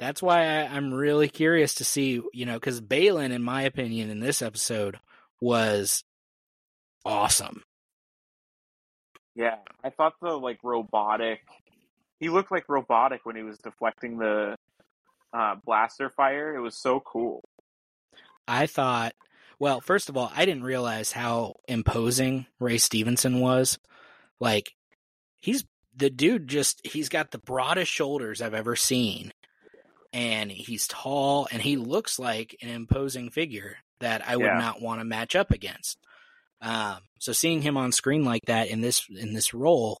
[0.00, 4.10] That's why I, I'm really curious to see, you know, because Baylan, in my opinion,
[4.10, 4.98] in this episode
[5.40, 6.02] was
[7.04, 7.62] awesome.
[9.34, 11.40] Yeah, I thought the like robotic.
[12.20, 14.56] He looked like robotic when he was deflecting the
[15.32, 16.54] uh, blaster fire.
[16.54, 17.42] It was so cool.
[18.46, 19.14] I thought,
[19.58, 23.78] well, first of all, I didn't realize how imposing Ray Stevenson was.
[24.38, 24.74] Like,
[25.38, 25.64] he's
[25.96, 29.32] the dude, just, he's got the broadest shoulders I've ever seen.
[30.12, 34.58] And he's tall and he looks like an imposing figure that I would Yeah.
[34.58, 35.98] not want to match up against.
[36.60, 39.98] Um, so seeing him on screen like that in this in this role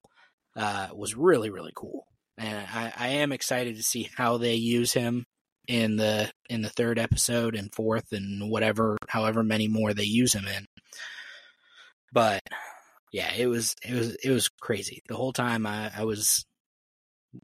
[0.56, 2.06] uh, was really really cool,
[2.38, 5.24] and I, I am excited to see how they use him
[5.66, 10.34] in the in the third episode and fourth and whatever however many more they use
[10.34, 10.66] him in.
[12.12, 12.42] But
[13.12, 15.66] yeah, it was it was it was crazy the whole time.
[15.66, 16.44] I, I was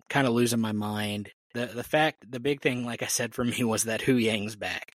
[0.08, 1.30] kind of losing my mind.
[1.54, 4.92] The the fact the big thing, like I said for me, was that Huyang's back,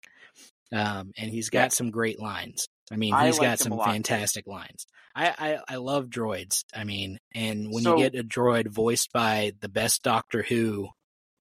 [0.73, 1.69] um, and he's got Yeah.
[1.69, 2.67] some great lines.
[2.91, 4.87] I mean, I he's liked got some lot, fantastic lines.
[5.15, 6.65] I, I I love droids.
[6.75, 10.89] I mean, and when So- you get a droid voiced by the best Doctor Who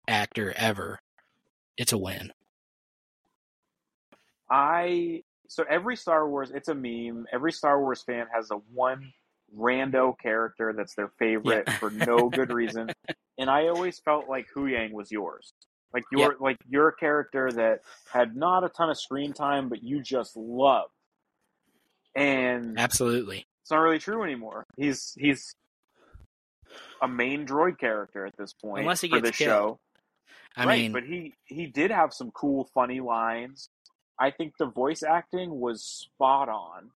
[0.09, 1.00] actor ever,
[1.76, 2.32] it's a win.
[4.50, 7.26] I so every Star Wars, it's a meme.
[7.32, 9.12] Every Star Wars fan has a one
[9.56, 11.76] rando character that's their favorite Yeah.
[11.78, 12.90] for no good reason,
[13.38, 15.52] and I always felt like Huyang was yours.
[15.94, 17.80] Like you're like you're character that
[18.12, 20.90] had not a ton of screen time, but you just loved.
[22.16, 23.46] And Absolutely.
[23.62, 24.66] it's not really true anymore.
[24.76, 25.55] He's he's
[27.02, 29.48] a main droid character at this point Unless he for gets this killed.
[29.48, 29.81] show.
[30.57, 33.68] I right, mean, but he he did have some cool, funny lines.
[34.18, 36.90] I think the voice acting was spot on,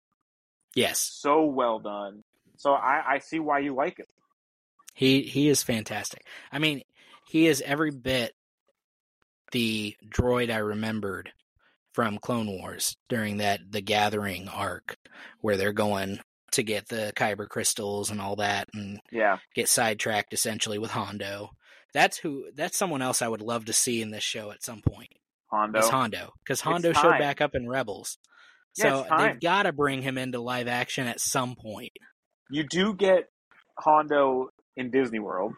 [0.74, 2.24] yes, so well done.
[2.56, 4.08] So I, I see why you like it.
[4.94, 6.26] he he is fantastic.
[6.50, 6.82] I mean,
[7.28, 8.34] he is every bit
[9.52, 11.32] the droid I remembered
[12.00, 14.96] from Clone Wars during that the Gathering arc,
[15.42, 16.18] where they're going
[16.52, 21.50] to get the Kyber crystals and all that, and Yeah, get sidetracked essentially with Hondo.
[21.92, 22.46] That's who.
[22.56, 25.10] That's someone else I would love to see in this show at some point.
[25.50, 25.78] Hondo.
[25.80, 28.16] Is Hondo because Hondo showed back up in Rebels,
[28.78, 29.32] Yeah, so it's time.
[29.32, 31.92] they've got to bring him into live action at some point.
[32.48, 33.28] You do get
[33.78, 35.52] Hondo in Disney World,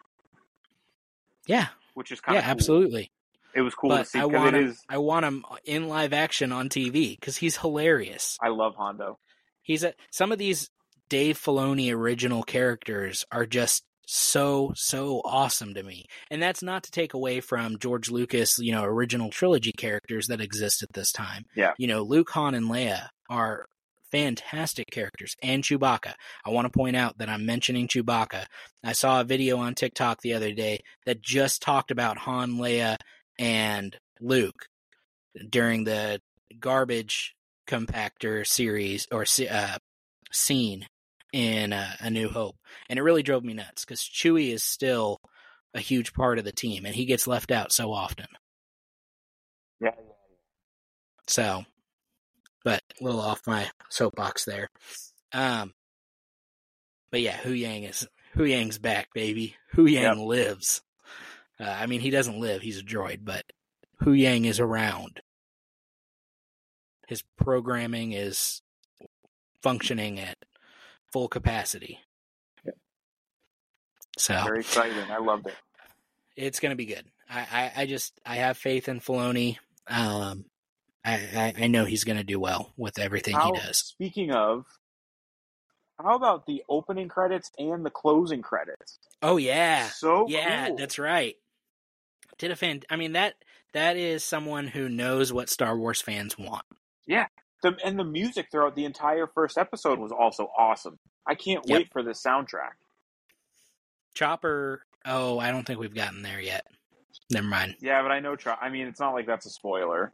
[1.47, 2.51] Yeah, which is kind yeah, of cool.
[2.51, 3.11] absolutely.
[3.55, 4.67] It was cool to But see I want him.
[4.69, 4.81] is.
[4.89, 8.37] I want him in live action on TV because he's hilarious.
[8.41, 9.19] I love Hondo.
[9.61, 10.69] He's a some of these
[11.09, 16.05] Dave Filoni original characters are just so so awesome to me.
[16.29, 20.41] And that's not to take away from George Lucas, you know, original trilogy characters that
[20.41, 21.45] exist at this time.
[21.55, 21.73] Yeah.
[21.77, 23.65] You know, Luke, Han, and Leia are
[24.11, 26.13] fantastic characters, and Chewbacca.
[26.45, 28.45] I want to point out that I'm mentioning Chewbacca.
[28.83, 32.97] I saw a video on TikTok the other day that just talked about Han, Leia,
[33.39, 34.67] and Luke
[35.49, 36.21] during the
[36.59, 37.35] garbage
[37.67, 39.77] compactor series or uh,
[40.31, 40.85] scene
[41.31, 42.55] in uh, A New Hope,
[42.89, 45.19] and it really drove me nuts because Chewie is still
[45.73, 48.27] a huge part of the team, and he gets left out so often.
[49.81, 49.91] Yeah,
[51.27, 51.65] So,
[52.63, 54.69] but a little off my soapbox there.
[55.33, 55.73] Um,
[57.11, 59.55] but yeah, Huyang is Huyang's back, baby.
[59.75, 60.81] Huyang lives.
[61.59, 63.43] Uh, I mean, he doesn't live; he's a droid, but
[64.01, 65.21] Huyang is around.
[67.07, 68.61] His programming is
[69.61, 70.37] functioning at
[71.11, 71.99] full capacity.
[72.65, 72.75] Yep.
[74.17, 75.11] So very exciting.
[75.11, 75.55] I loved it.
[76.35, 77.05] it's going to be good.
[77.29, 77.39] I,
[77.75, 79.57] I, I just I have faith in Filoni.
[79.87, 80.45] Um,
[81.05, 83.77] I, I, I know he's going to do well with everything How- he does.
[83.79, 84.65] Speaking of,
[86.01, 88.97] How about the opening credits and the closing credits?
[89.21, 90.77] Oh yeah, So yeah, cool.
[90.77, 91.35] that's right.
[92.43, 92.81] Did a fan?
[92.89, 93.35] I mean that
[93.71, 96.65] that is someone who knows what Star Wars fans want.
[97.07, 100.99] The, and the music throughout the entire first episode was also awesome.
[101.25, 101.77] I can't Yep.
[101.77, 102.73] wait for the soundtrack.
[104.13, 104.81] Chopper.
[105.05, 106.67] Oh, I don't think we've gotten there yet.
[107.31, 107.75] Never mind.
[107.79, 108.35] Yeah, but I know.
[108.35, 110.11] Try- I mean, it's not like that's a spoiler.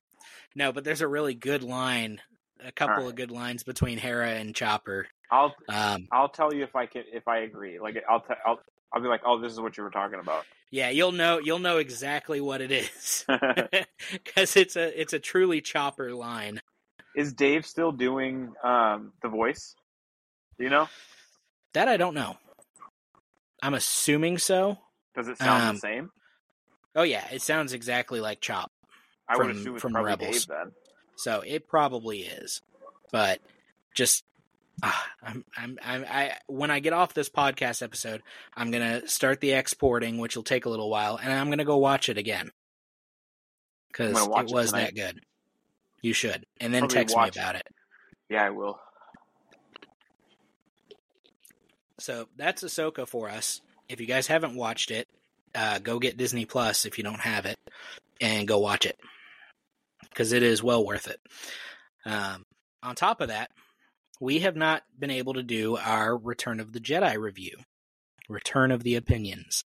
[0.53, 2.21] No, but there's a really good line,
[2.63, 3.09] a couple Alright.
[3.09, 5.07] of good lines between Hera and Chopper.
[5.32, 7.80] I'll Um, I'll tell you if I can if I agree.
[7.80, 8.59] Like I'll t- I'll
[8.93, 10.45] I'll be like, oh, this is what you were talking about.
[10.71, 13.25] yeah, you'll know you'll know exactly what it is
[14.11, 16.61] because it's a it's a truly Chopper line.
[17.15, 19.75] is Dave still doing um, the voice?
[20.57, 20.87] Do you know?
[21.73, 22.37] That I don't know.
[23.61, 24.77] I'm assuming so.
[25.15, 26.11] Does it sound Um, the same?
[26.95, 28.71] Oh yeah, it sounds exactly like Chop.
[29.27, 30.45] I would from- assume it's from probably Rebels.
[30.45, 30.71] Dave then.
[31.15, 32.61] So it probably is,
[33.11, 33.39] but
[33.93, 34.23] just
[34.82, 38.21] I'm, I'm, I'm, I when I get off this podcast episode,
[38.55, 41.77] I'm gonna start the exporting, which will take a little while, and I'm gonna go
[41.77, 42.51] watch it again
[43.91, 45.19] because it was that good.
[46.01, 47.39] You should, and then Probably text me watch it.
[47.39, 47.67] about it.
[48.30, 48.80] Yeah, I will.
[51.99, 53.59] So that's Ahsoka for us.
[53.89, 55.07] If you guys haven't watched it,
[55.53, 57.57] uh, go get Disney Plus if you don't have it,
[58.21, 58.97] and go watch it
[60.09, 61.19] because it is well worth it.
[62.05, 62.45] Um,
[62.82, 63.51] on top of that,
[64.20, 67.57] we have not been able to do our Return of the Jedi review,
[68.28, 69.63] Return of the Opinions.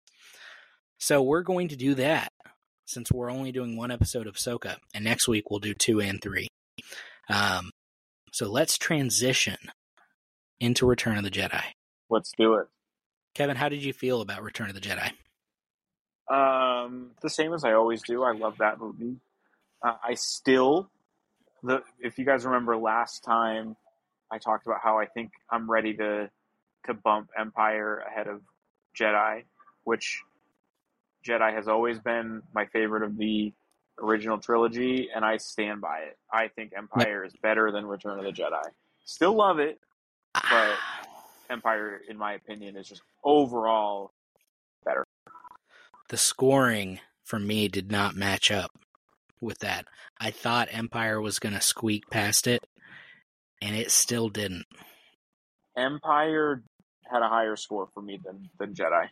[0.98, 2.32] So we're going to do that
[2.86, 6.22] since we're only doing one episode of Ahsoka, and next week we'll do two and
[6.22, 6.48] three.
[7.30, 7.72] Um,
[8.32, 9.58] so let's transition
[10.60, 11.64] into Return of the Jedi.
[12.10, 12.68] Let's do it.
[13.34, 15.12] Kevin, how did you feel about Return of the Jedi?
[16.32, 18.24] Um, the same as I always do.
[18.24, 19.18] I love that movie.
[19.82, 20.90] Uh, I still,
[21.64, 23.76] the if you guys remember last time,
[24.34, 26.30] I talked about how I think I'm ready to
[26.86, 28.42] to bump Empire ahead of
[29.00, 29.44] Jedi,
[29.84, 30.22] which
[31.26, 33.54] Jedi has always been my favorite of the
[34.02, 36.18] original trilogy, and I stand by it.
[36.32, 38.64] I think Empire is better than Return of the Jedi.
[39.06, 39.80] Still love it.
[40.34, 40.78] But-
[41.50, 44.12] Empire, in my opinion, is just overall
[44.84, 45.06] better.
[46.10, 48.72] the scoring for me did not match up
[49.40, 49.86] with that.
[50.20, 52.66] I thought Empire was going to squeak past it,
[53.64, 54.66] and it still didn't.
[55.78, 56.62] Empire
[57.10, 59.08] had a higher score for me than than Jedi.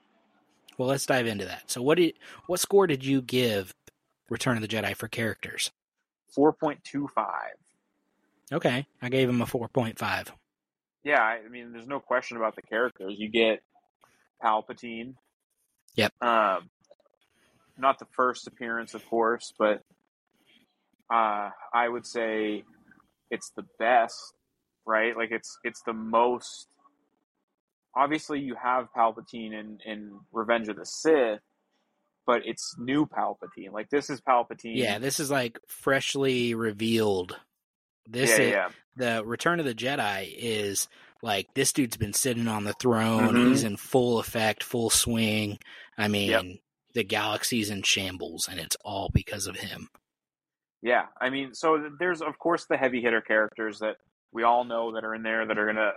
[0.77, 1.71] Well, let's dive into that.
[1.71, 2.13] So, what did
[2.47, 3.73] what score did you give
[4.29, 5.71] Return of the Jedi for characters?
[6.33, 7.55] Four point two five.
[8.51, 10.31] Okay, I gave him a four point five.
[11.03, 13.15] Yeah, I mean, there's no question about the characters.
[13.17, 13.63] You get
[14.43, 15.15] Palpatine.
[15.95, 16.13] Yep.
[16.21, 16.69] Um,
[17.77, 19.81] not the first appearance, of course, but
[21.09, 22.63] uh, I would say
[23.31, 24.33] it's the best,
[24.85, 25.15] right?
[25.15, 26.67] Like it's it's the most.
[27.95, 31.41] Obviously, you have Palpatine in in Revenge of the Sith,
[32.25, 33.71] but it's new Palpatine.
[33.73, 34.75] Like this is Palpatine.
[34.77, 37.37] Yeah, this is like freshly revealed.
[38.07, 38.69] This yeah, is, yeah.
[38.95, 40.87] the Return of the Jedi is
[41.21, 43.33] like this dude's been sitting on the throne.
[43.33, 43.49] Mhm.
[43.49, 45.59] He's in full effect, full swing.
[45.97, 46.45] I mean, Yep.
[46.93, 49.89] the galaxy's in shambles, and it's all because of him.
[50.81, 53.97] Yeah, I mean, so there's of course the heavy hitter characters that
[54.33, 55.91] we all know that are in there that are gonna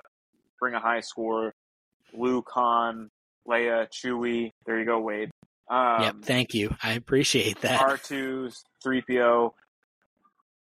[0.59, 1.55] bring a high score.
[2.13, 3.11] Luke, Han,
[3.49, 4.53] Leia, Chewie.
[4.67, 5.31] There you go, Wade.
[5.69, 6.75] Um, yep, thank you.
[6.83, 7.81] I appreciate that.
[7.81, 9.53] R2s, 3PO.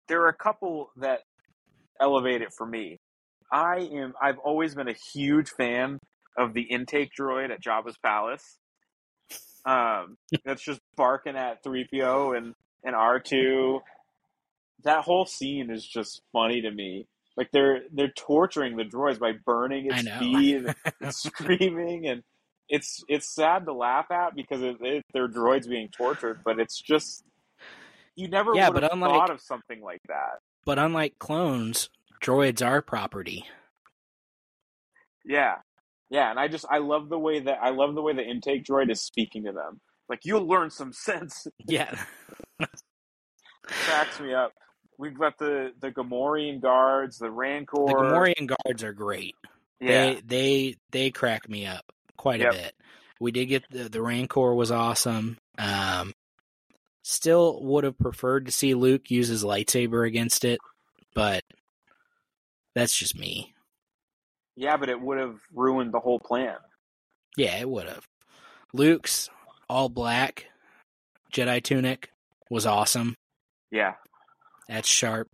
[0.08, 1.22] There are a couple that
[2.00, 3.00] elevate it for me.
[3.52, 6.00] I am I've always been a huge fan
[6.38, 8.58] of the intake droid at Jabba's palace.
[9.66, 12.54] Um, that's just barking at 3PO and,
[12.84, 13.80] and R2.
[14.84, 17.08] That whole scene is just funny to me.
[17.38, 20.66] Like they're they're torturing the droids by burning its feet
[21.02, 22.24] and screaming and
[22.70, 26.80] it's it's sad to laugh at because it, it, they're droids being tortured, but it's
[26.80, 27.24] just
[28.16, 30.40] you never Yeah, would but have unlike- thought of something like that.
[30.66, 31.90] But unlike clones,
[32.24, 33.46] droids are property.
[35.26, 35.56] Yeah,
[36.10, 38.64] yeah, and I just I love the way that I love the way the intake
[38.66, 39.80] droid is speaking to them.
[40.10, 41.48] Like you'll learn some sense.
[41.66, 41.94] Yeah.
[43.64, 44.54] Cracks me up.
[45.02, 47.86] We've got the the Gamorrean guards, the Rancor.
[47.88, 49.36] The Gamorrean guards are great.
[49.80, 52.54] yeah, They they they crack me up quite Yep.
[52.54, 52.76] a bit.
[53.20, 55.40] We did get the the Rancor was awesome.
[55.58, 56.14] Um
[57.02, 60.60] still would have preferred to see Luke use his lightsaber against it,
[61.16, 61.44] but
[62.76, 63.56] that's just me.
[64.56, 66.58] yeah, but it would have ruined the whole plan.
[67.36, 68.08] Yeah, it would have.
[68.72, 69.30] Luke's
[69.68, 70.46] all black
[71.34, 72.12] Jedi tunic
[72.52, 73.16] was awesome.
[73.72, 73.96] Yeah,
[74.72, 75.28] That's sharp.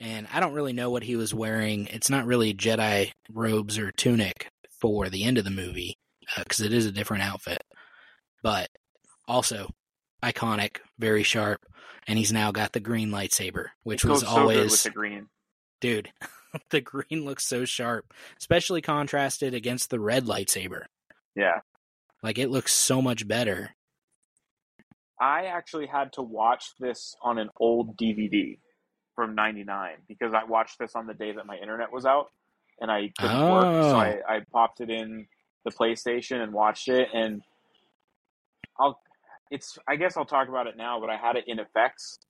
[0.00, 1.88] and I don't really know what he was wearing.
[1.88, 4.50] It's not really Jedi robes or tunic
[4.80, 5.98] for the end of the movie
[6.36, 7.64] because uh, it is a different outfit,
[8.40, 8.68] but
[9.26, 9.68] also
[10.22, 11.60] iconic, very sharp,
[12.06, 15.26] and he's now got the green lightsaber, which was so always with the green.
[15.80, 16.10] Dude,
[16.70, 20.82] the green looks so sharp, especially contrasted against the red lightsaber.
[21.34, 21.62] Yeah.
[22.22, 23.70] Like it looks so much better.
[25.20, 28.58] I actually had to watch this on an old DVD
[29.18, 32.30] from 99 because I watched this on the day that my internet was out
[32.80, 33.52] and I couldn't oh.
[33.52, 33.82] work.
[33.82, 35.26] So I, I popped it in
[35.64, 37.42] the PlayStation and watched it and
[38.78, 39.00] I'll
[39.50, 42.20] it's I guess I'll talk about it now, but I had it in effects.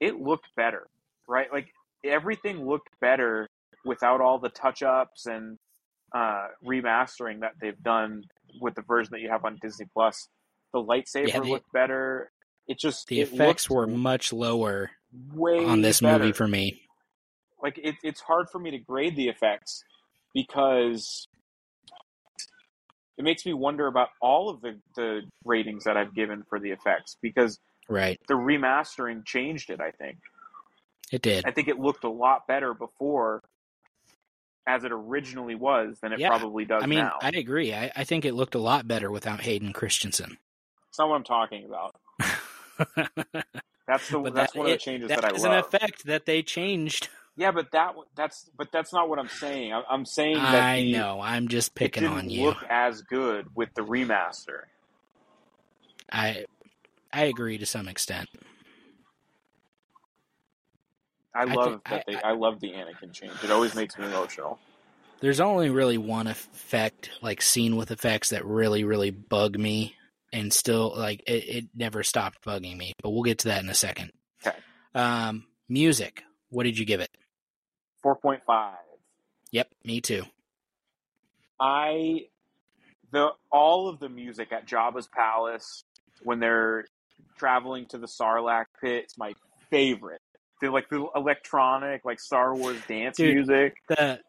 [0.00, 0.86] It looked better,
[1.28, 1.52] right?
[1.52, 1.66] Like
[2.02, 3.50] everything looked better
[3.84, 5.58] without all the touch ups and
[6.14, 8.24] uh, remastering that they've done
[8.62, 10.30] with the version that you have on Disney Plus.
[10.72, 12.30] The lightsaber yeah, the, looked better.
[12.66, 14.90] It just the it effects were much lower
[15.32, 16.18] way on this better.
[16.18, 16.82] movie for me.
[17.62, 19.84] Like it, it's hard for me to grade the effects
[20.34, 21.26] because
[23.16, 26.70] it makes me wonder about all of the, the ratings that I've given for the
[26.70, 27.58] effects because
[27.88, 29.80] right the remastering changed it.
[29.80, 30.18] I think
[31.12, 31.46] it did.
[31.46, 33.42] I think it looked a lot better before,
[34.66, 36.28] as it originally was, than it yeah.
[36.28, 37.18] probably does I mean, now.
[37.22, 37.72] I agree.
[37.72, 40.38] I, I think it looked a lot better without Hayden Christensen.
[40.88, 41.96] It's not what I'm talking about.
[43.86, 45.44] that's the but that's that, one of the changes that, that I love.
[45.44, 47.08] an effect that they changed.
[47.36, 49.72] Yeah, but that that's but that's not what I'm saying.
[49.90, 51.20] I'm saying that I the, know.
[51.20, 52.44] I'm just picking on you.
[52.44, 54.60] Look as good with the remaster.
[56.12, 56.44] I
[57.12, 58.28] I agree to some extent.
[61.34, 62.16] I, I love that I, they.
[62.18, 63.32] I, I love the Anakin change.
[63.42, 64.60] It always makes me emotional.
[65.20, 69.96] There's only really one effect, like scene with effects, that really, really bug me,
[70.34, 72.92] and still, like, it, it never stopped bugging me.
[73.02, 74.12] But we'll get to that in a second.
[74.46, 74.56] Okay.
[74.94, 76.22] Um, music.
[76.50, 77.10] What did you give it?
[78.02, 78.76] Four point five.
[79.50, 80.24] Yep, me too.
[81.58, 82.26] I
[83.12, 85.84] the all of the music at Jabba's palace
[86.22, 86.84] when they're
[87.38, 89.04] traveling to the Sarlacc pit.
[89.04, 89.34] It's my
[89.70, 90.20] favorite.
[90.60, 93.76] The like the electronic like Star Wars dance Dude, music.
[93.88, 94.20] The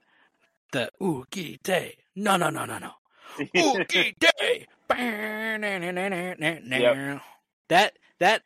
[0.72, 1.98] the Oogie Day.
[2.16, 2.92] No no no no no.
[3.40, 4.68] Oogie Day.
[6.82, 7.22] yep.
[7.70, 8.42] That that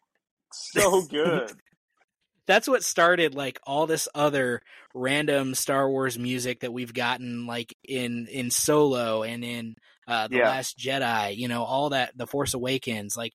[0.51, 1.51] so good
[2.49, 4.63] that's what started like all this other
[4.95, 9.75] random Star Wars music that we've gotten like in in Solo and in
[10.07, 10.49] uh, the yeah.
[10.49, 11.37] Last Jedi.
[11.37, 13.33] You know, all that the Force Awakens, like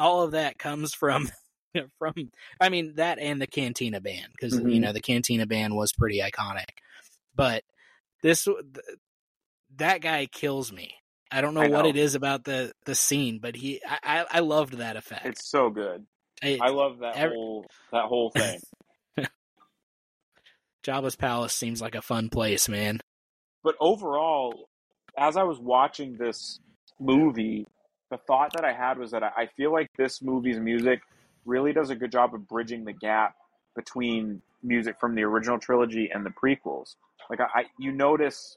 [0.00, 1.30] all of that comes from
[2.00, 2.14] from.
[2.60, 4.68] I mean that and the Cantina band because mm-hmm.
[4.68, 6.66] you know the Cantina band was pretty iconic,
[7.36, 7.62] but
[8.24, 8.48] this
[9.76, 10.94] that guy kills me.
[11.30, 14.24] I don't know, I know, what it is about the the scene, but he I,
[14.30, 15.26] I loved that effect.
[15.26, 16.06] It's so good.
[16.42, 18.60] I love that every, whole that whole thing.
[20.84, 23.00] Jabba's palace seems like a fun place, man.
[23.64, 24.68] But overall,
[25.18, 26.60] as I was watching this
[27.00, 27.66] movie,
[28.10, 31.00] the thought that I had was that I feel like this movie's music
[31.44, 33.34] really does a good job of bridging the gap
[33.74, 36.96] between music from the original trilogy and the prequels.
[37.30, 38.56] Like I, I you notice,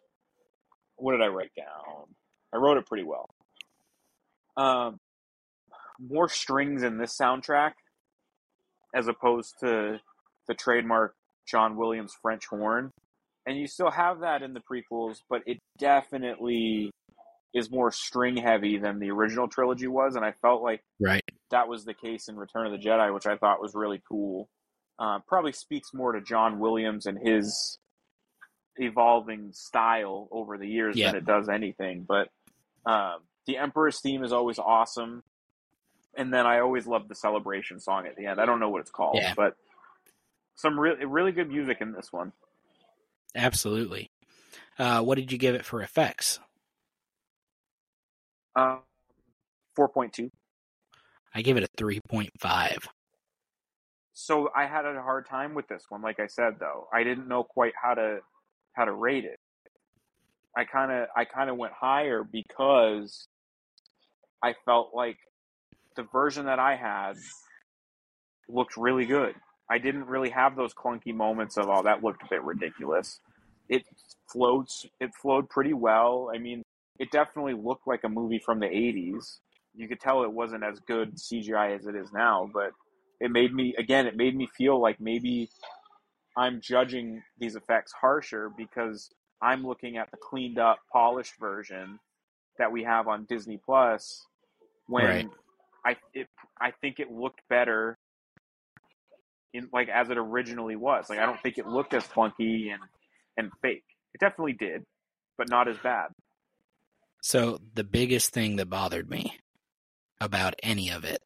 [1.00, 2.06] what did I write down?
[2.54, 3.30] I wrote it pretty well.
[4.58, 5.00] Um,
[6.00, 7.74] more strings in this soundtrack
[8.94, 10.00] as opposed to
[10.48, 11.14] the trademark
[11.48, 12.92] John Williams French horn.
[13.46, 16.92] And you still have that in the prequels, but it definitely
[17.54, 20.16] is more string heavy than the original trilogy was.
[20.16, 21.24] And I felt like right.
[21.52, 24.50] that was the case in Return of the Jedi, which I thought was really cool.
[25.00, 27.80] Uh, probably speaks more to John Williams and his
[28.80, 32.06] evolving style over the years than it does anything.
[32.08, 32.30] But
[32.86, 35.24] um, the Emperor's theme is always awesome
[36.16, 38.42] and then I always love the celebration song at the end.
[38.42, 39.34] I don't know what it's called, yeah.
[39.36, 39.56] but
[40.56, 42.34] some really really good music in this one.
[43.36, 44.12] Absolutely.
[44.78, 46.40] Uh, what did you give it for effects?
[48.56, 48.78] Uh,
[49.76, 50.32] four point two.
[51.34, 52.80] I give it a three point five.
[54.14, 56.02] So I had a hard time with this one.
[56.02, 58.20] Like I said, though, I didn't know quite how to
[58.74, 59.40] how to rate it.
[60.56, 63.28] I kind of I kind of went higher because
[64.44, 65.18] I felt like
[65.96, 67.16] the version that I had
[68.48, 69.36] looked really good.
[69.70, 73.20] I didn't really have those clunky moments of oh that looked a bit ridiculous.
[73.68, 73.84] It
[74.32, 76.32] floats it flowed pretty well.
[76.34, 76.64] I mean,
[76.98, 79.40] it definitely looked like a movie from the 80s.
[79.76, 82.72] You could tell it wasn't as good CGI as it is now, but
[83.20, 85.50] it made me again it made me feel like maybe
[86.40, 89.10] I'm judging these effects harsher because
[89.42, 92.00] I'm looking at the cleaned up polished version
[92.58, 94.26] that we have on Disney Plus
[94.88, 95.30] when right.
[95.86, 96.28] I it,
[96.60, 97.98] I think it looked better
[99.54, 101.10] in like as it originally was.
[101.10, 102.82] Like I don't think it looked as funky and
[103.36, 103.84] and fake.
[104.14, 104.86] It definitely did,
[105.38, 106.08] but not as bad.
[107.22, 109.38] So the biggest thing that bothered me
[110.22, 111.22] about any of it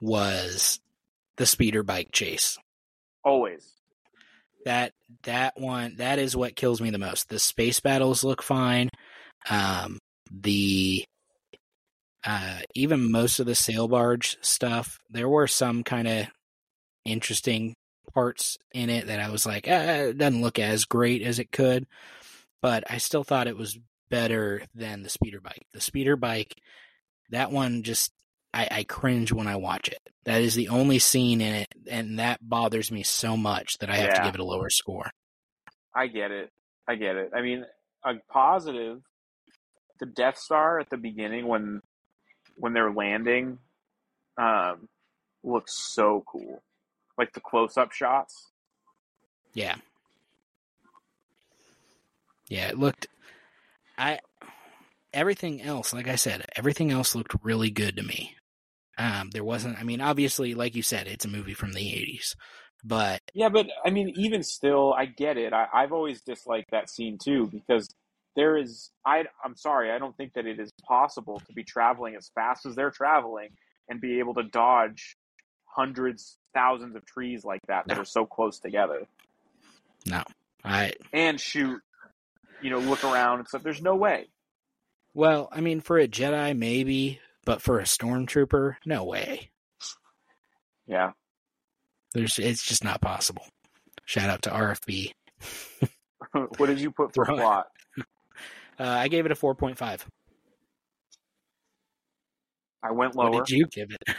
[0.00, 0.80] was
[1.36, 2.58] the speeder bike chase.
[3.22, 3.81] Always.
[4.64, 4.92] That
[5.24, 7.28] that one that is what kills me the most.
[7.28, 8.88] The space battles look fine.
[9.50, 9.98] Um
[10.30, 11.04] the
[12.24, 16.26] uh even most of the sail barge stuff, there were some kind of
[17.04, 17.74] interesting
[18.14, 21.50] parts in it that I was like, eh, it doesn't look as great as it
[21.50, 21.86] could,
[22.60, 23.78] but I still thought it was
[24.10, 25.66] better than the speeder bike.
[25.72, 26.54] The speeder bike,
[27.30, 28.12] that one just
[28.54, 30.00] I, I cringe when I watch it.
[30.24, 33.96] That is the only scene in it, and that bothers me so much that I
[33.96, 35.10] have to give it a lower score.
[35.94, 36.50] I get it.
[36.86, 37.30] I get it.
[37.34, 37.64] I mean,
[38.04, 39.00] a positive.
[40.00, 41.80] The Death Star at the beginning when
[42.56, 43.58] when they're landing,
[44.36, 44.88] um,
[45.44, 46.62] looks so cool.
[47.16, 48.50] Like the close up shots.
[49.54, 49.76] Yeah.
[52.48, 53.06] Yeah, it looked
[53.96, 54.18] I
[55.12, 58.34] everything else, like I said, everything else looked really good to me.
[58.98, 62.34] Um there wasn't I mean obviously like you said it's a movie from the 80s,
[62.84, 65.52] but Yeah, but I mean, even still, I get it.
[65.52, 67.88] I, I've always disliked that scene too because
[68.36, 68.90] there is.
[69.06, 72.66] I I'm sorry, I don't think that it is possible to be traveling as fast
[72.66, 73.50] as they're traveling
[73.88, 75.16] and be able to dodge
[75.66, 78.02] hundreds, thousands of trees like that that No.
[78.02, 79.06] are so close together
[80.06, 80.22] no.
[80.64, 81.80] I and shoot.
[82.60, 83.62] You know, look around and stuff.
[83.62, 84.26] There's no way.
[85.14, 89.50] well, I mean for a Jedi maybe, but for a stormtrooper, no way.
[90.86, 91.12] Yeah.
[92.14, 93.46] There's it's just not possible.
[94.04, 95.12] Shout out to RFB.
[96.32, 97.66] what did you put for plot?
[98.80, 100.00] Uh, I gave it a 4.5.
[102.82, 103.44] I went What lower.
[103.44, 104.16] did you give it?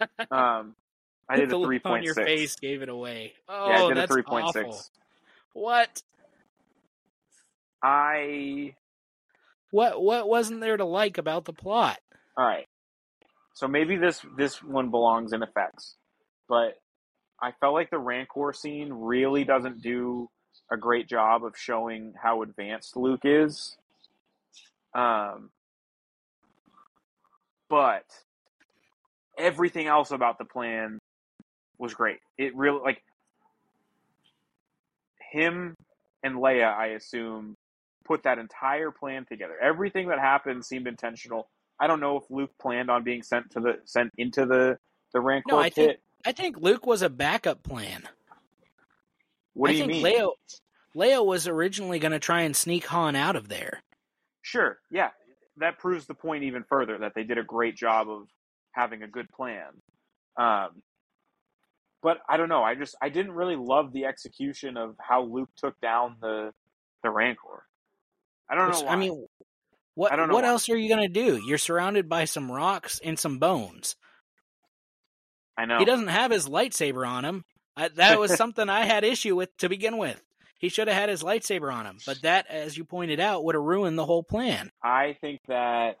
[0.30, 0.76] Um,
[1.28, 1.60] I did a 3.6.
[1.72, 3.32] look on your face gave it away.
[3.48, 4.72] Oh, Yeah, I did a that's awful.
[4.72, 4.90] six.
[5.54, 6.02] What?
[7.82, 8.74] I
[9.70, 10.00] What?
[10.02, 11.98] What wasn't there to like about the plot?
[12.38, 12.66] All right.
[13.54, 15.96] So maybe this this one belongs in effects,
[16.48, 16.78] but
[17.42, 20.30] I felt like the Rancor scene really doesn't do
[20.70, 23.76] a great job of showing how advanced Luke is.
[24.94, 25.50] Um,
[27.68, 28.04] but
[29.36, 31.00] everything else about the plan
[31.78, 32.18] was great.
[32.38, 33.02] It really like
[35.32, 35.74] him
[36.22, 36.72] and Leia.
[36.72, 37.56] I assume
[38.04, 39.54] put that entire plan together.
[39.60, 41.48] Everything that happened seemed intentional.
[41.80, 44.78] I don't know if Luke planned on being sent to the sent into the
[45.12, 45.74] the Rancor No, I pit.
[45.74, 48.02] think I think Luke was a backup plan.
[49.54, 50.04] what I do you mean?
[50.04, 50.30] Leia
[50.94, 53.82] Leia was originally going to try and sneak Han out of there.
[54.42, 55.10] Sure, yeah,
[55.58, 58.26] that proves the point even further that they did a great job of
[58.72, 59.66] having a good plan.
[60.36, 60.82] Um,
[62.02, 62.62] but I don't know.
[62.62, 66.52] I just I didn't really love the execution of how Luke took down the
[67.02, 67.64] the Rancor.
[68.48, 68.80] I don't know.
[68.82, 68.92] Why.
[68.92, 69.26] I mean,
[69.98, 70.50] what I don't know what why.
[70.50, 71.42] else are you going to do?
[71.44, 73.96] You're surrounded by some rocks and some bones.
[75.56, 75.80] I know.
[75.80, 77.44] He doesn't have his lightsaber on him.
[77.76, 80.22] I, that was something I had issue with to begin with.
[80.60, 83.56] He should have had his lightsaber on him, but that, as you pointed out, would
[83.56, 84.70] have ruined the whole plan.
[84.84, 85.96] I think that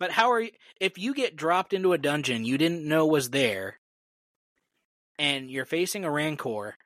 [0.00, 0.50] But how are you?
[0.80, 3.78] If you get dropped into a dungeon you didn't know was there,
[5.20, 6.76] and you're facing a rancor,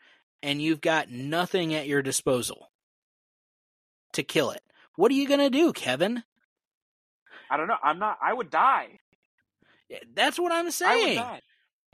[0.42, 2.70] and you've got nothing at your disposal
[4.12, 4.60] to kill it,
[4.96, 6.22] what are you gonna do, Kevin?
[7.50, 7.76] I don't know.
[7.82, 8.18] I'm not.
[8.22, 9.00] I would die.
[10.14, 11.16] That's what I'm I would saying.
[11.18, 11.40] die.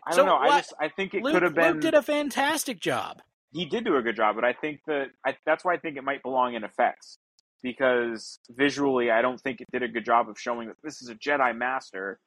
[0.06, 0.36] I So don't know.
[0.36, 1.72] I just I think it Luke, could have been.
[1.74, 3.22] Luke did a fantastic job.
[3.52, 5.96] he did do a good job, but I think that I, that's why I think
[5.96, 7.18] it might belong in effects
[7.62, 11.08] because visually, I don't think it did a good job of showing that this is
[11.08, 12.20] a Jedi Master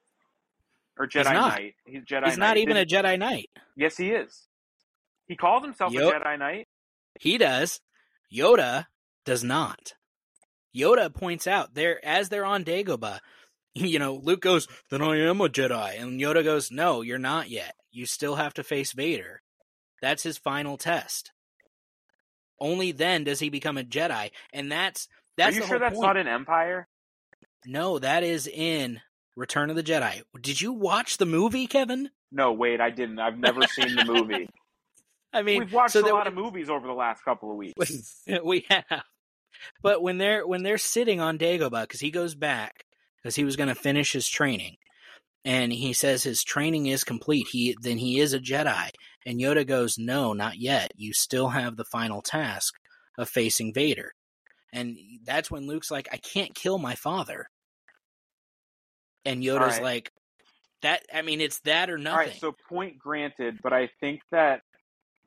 [0.98, 1.54] or Jedi not.
[1.60, 1.76] Knight.
[1.86, 2.26] He's Jedi.
[2.26, 3.50] He's not even a Didn't- Jedi Knight.
[3.78, 4.48] Yes, he is.
[5.28, 6.14] He calls himself Yup.
[6.14, 6.68] a Jedi Knight.
[7.20, 7.80] He does.
[8.34, 8.88] Yoda
[9.26, 9.94] does not.
[10.76, 13.20] Yoda points out there as they're on Dagobah,
[13.74, 17.50] you know, Luke goes, "Then I am a Jedi," and Yoda goes, "No, you're not
[17.50, 17.76] yet.
[17.92, 19.42] You still have to face Vader.
[20.02, 21.32] That's his final test.
[22.60, 25.08] Only then does he become a Jedi, and that's
[25.38, 26.08] that's Are you sure that's point.
[26.08, 26.88] not in Empire?
[27.66, 29.02] no, that is in
[29.36, 30.22] Return of the Jedi.
[30.42, 32.10] Did you watch the movie, Kevin?
[32.32, 33.20] No, wait, I didn't.
[33.20, 34.50] I've never seen the movie.
[35.34, 38.24] I mean, We've watched so a lot of movies over the last couple of weeks.
[38.44, 39.04] we have.
[39.82, 42.86] But when they're when they're sitting on Dagobah, because he goes back
[43.18, 44.76] because he was going to finish his training,
[45.46, 47.48] and he says his training is complete.
[47.52, 48.90] He then he is a Jedi,
[49.26, 50.92] and Yoda goes, "No, not yet.
[50.96, 52.74] You still have the final task
[53.18, 54.14] of facing Vader."
[54.72, 57.48] And that's when Luke's like, "I can't kill my father,"
[59.26, 59.82] and Yoda's Alright.
[59.84, 60.12] like,
[60.82, 62.18] That I mean, it's that or All nothing.
[62.30, 64.62] right, so point granted, but I think that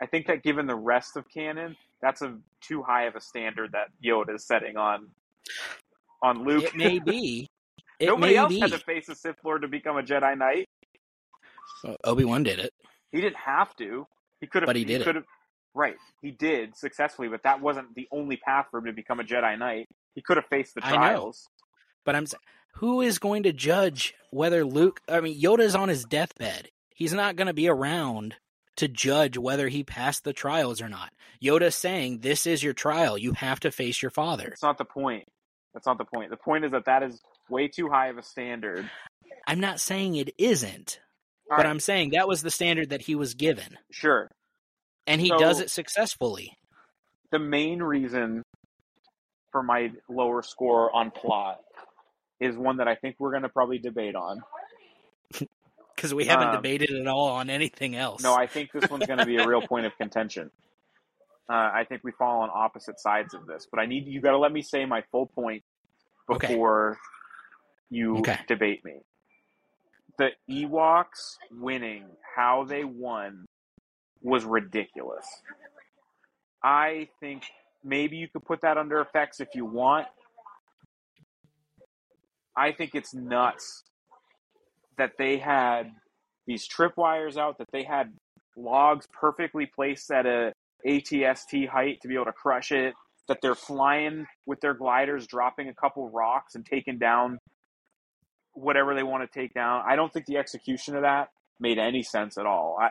[0.00, 3.72] I think that given the rest of canon, that's a too high of a standard
[3.72, 5.08] that Yoda is setting on
[6.22, 6.64] on Luke.
[6.64, 7.48] it may be.
[8.00, 8.58] It Nobody may else be.
[8.58, 10.66] had to face a Sith Lord to become a Jedi Knight.
[12.02, 12.72] Obi Wan did it.
[13.12, 14.08] He didn't have to.
[14.40, 14.66] He could have.
[14.66, 15.24] But he did it.
[15.74, 19.22] Right, he did successfully, but that wasn't the only path for him to become a
[19.24, 19.88] Jedi Knight.
[20.16, 21.48] He could have faced the trials.
[22.04, 22.26] But I'm.
[22.76, 25.00] Who is going to judge whether Luke?
[25.08, 26.70] I mean, Yoda's on his deathbed.
[26.94, 28.34] He's not going to be around
[28.76, 31.12] to judge whether he passed the trials or not.
[31.42, 33.18] Yoda saying, "This is your trial.
[33.18, 35.24] You have to face your father." That's not the point.
[35.74, 36.30] That's not the point.
[36.30, 38.88] The point is that that is way too high of a standard.
[39.46, 41.00] I'm not saying it isn't,
[41.50, 44.30] All but right, I'm saying that was the standard that he was given, sure.
[45.06, 46.56] and he So- does it successfully.
[47.30, 48.42] the main reason
[49.50, 51.60] for my lower score on plot
[52.40, 54.40] is one that I think we're going to probably debate on.
[56.02, 58.24] Because we haven't Um, debated at all on anything else.
[58.24, 60.50] No, I think this one's going to be a real point of contention.
[61.48, 64.32] Uh, I think we fall on opposite sides of this, but I need you got
[64.32, 65.62] to let me say my full point
[66.28, 66.48] Okay.
[66.48, 66.98] before
[67.88, 68.36] you Okay.
[68.48, 68.94] debate me.
[70.18, 73.46] The Ewoks winning, how they won,
[74.22, 75.26] was ridiculous.
[76.64, 77.44] I think
[77.84, 80.08] maybe you could put that under effects if you want.
[82.56, 83.84] I think it's nuts
[85.02, 85.90] that they had
[86.46, 88.12] these tripwires out, that they had
[88.56, 90.52] logs perfectly placed at a
[90.86, 92.94] ATST height to be able to crush it,
[93.26, 97.40] that they're flying with their gliders, dropping a couple rocks and taking down
[98.52, 99.82] whatever they want to take down.
[99.84, 102.78] I don't think the execution of that made any sense at all.
[102.80, 102.90] I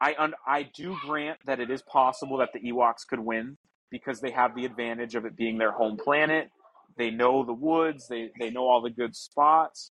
[0.00, 3.58] I I do grant that it is possible that the Ewoks could win
[3.92, 6.50] because they have the advantage of it being their home planet.
[6.96, 9.91] They know the woods, they they know all the good spots.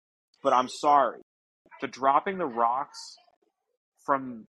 [0.44, 1.22] But I'm sorry.
[1.82, 3.16] The dropping the rocks
[4.06, 4.46] from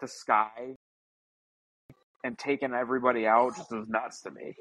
[0.00, 0.74] the sky
[2.24, 4.54] and taking everybody out just is nuts to me.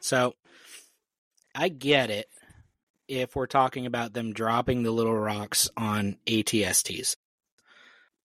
[0.00, 0.34] So
[1.54, 2.26] I get it
[3.08, 7.16] if we're talking about them dropping the little rocks on ATSTs.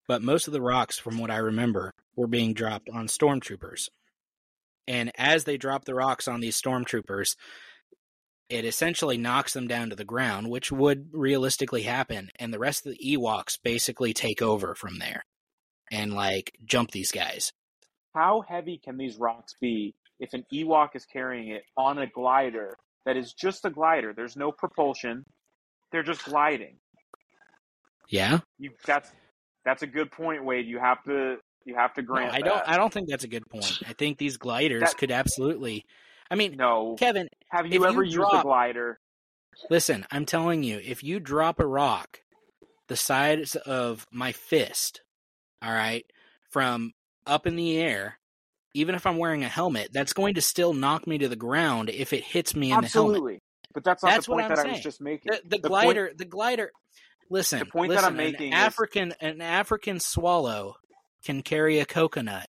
[0.07, 3.89] But most of the rocks, from what I remember, were being dropped on stormtroopers.
[4.88, 7.36] And as they drop the rocks on these stormtroopers,
[8.53, 12.29] it essentially knocks them down to the ground, which would realistically happen.
[12.39, 15.25] And the rest of the Ewoks basically take over from there
[15.91, 17.51] and like jump these guys.
[18.13, 22.77] How heavy can these rocks be if an Ewok is carrying it on a glider
[23.05, 24.13] that is just a glider?
[24.15, 25.23] There's no propulsion.
[25.91, 26.77] They're just gliding.
[28.09, 28.39] Yeah?
[28.59, 29.11] You that's
[29.65, 30.67] that's a good point, Wade.
[30.67, 32.69] You have to you have to No, grant I don't that.
[32.69, 33.79] I don't think that's a good point.
[33.87, 35.85] I think these gliders That- could absolutely
[36.34, 36.95] I mean, No.
[36.97, 38.99] Kevin, Have you you ever used a glider?
[39.69, 42.19] listen, I'm telling you, if you drop a rock
[42.88, 45.01] the size of my fist,
[45.61, 46.05] all right,
[46.49, 46.91] from
[47.27, 48.19] up in the air,
[48.73, 51.89] even if I'm wearing a helmet, that's going to still knock me to the ground
[51.89, 53.15] if it hits me in the helmet.
[53.17, 53.39] Absolutely.
[53.73, 54.84] But that's not That's the point that I was saying.
[54.84, 55.31] just making.
[55.31, 56.71] The, the The glider, the glider.
[57.29, 60.75] Listen, The point that I'm making an is- African, an African swallow
[61.23, 62.47] can carry a coconut.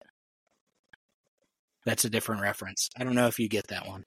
[1.89, 2.91] That's a different reference.
[2.95, 4.05] I don't know if you get that one.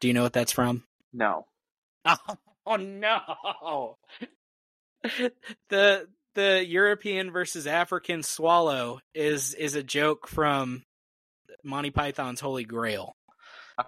[0.00, 0.84] Do you know what that's from?
[1.12, 1.46] No.
[2.64, 3.96] Oh, no!
[5.68, 6.06] the
[6.36, 10.84] the European versus African swallow is is a joke from
[11.64, 13.16] Monty Python's Holy Grail.
[13.76, 13.82] Uh.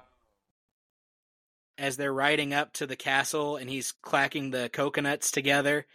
[1.78, 5.86] As they're riding up to the castle and he's clacking the coconuts together,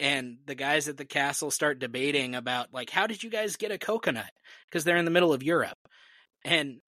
[0.00, 3.70] and the guys at the castle start debating about like how did you guys get
[3.70, 4.30] a coconut?
[4.66, 5.78] Because they're in the middle of Europe,
[6.44, 6.80] and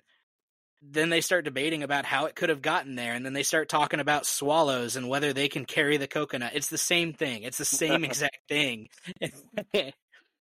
[0.82, 3.68] then they start debating about how it could have gotten there and then they start
[3.68, 6.52] talking about swallows and whether they can carry the coconut.
[6.54, 7.42] It's the same thing.
[7.42, 8.88] It's the same exact thing.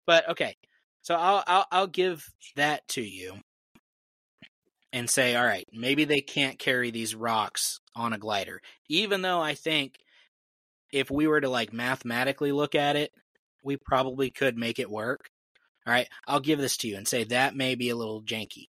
[0.07, 0.57] But okay.
[1.03, 3.35] So I'll, I'll i'll give that to you
[4.93, 8.61] and say all right maybe they can't carry these rocks on a glider.
[8.89, 9.99] Even though i think
[10.93, 13.11] if we were to like mathematically look at it
[13.65, 15.29] we probably could make it work
[15.87, 18.67] all right i'll give this to you and say that may be a little janky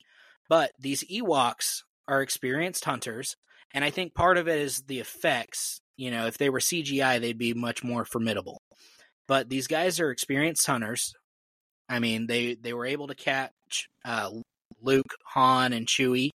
[0.51, 3.37] but these Ewoks are experienced hunters,
[3.73, 5.81] and I think part of it is the effects.
[5.97, 8.61] You know, if they were CGI, they'd be much more formidable.
[9.29, 11.14] But these guys are experienced hunters.
[11.89, 14.31] I mean, they they were able to catch uh,
[14.83, 16.31] Luke, Han, and Chewie,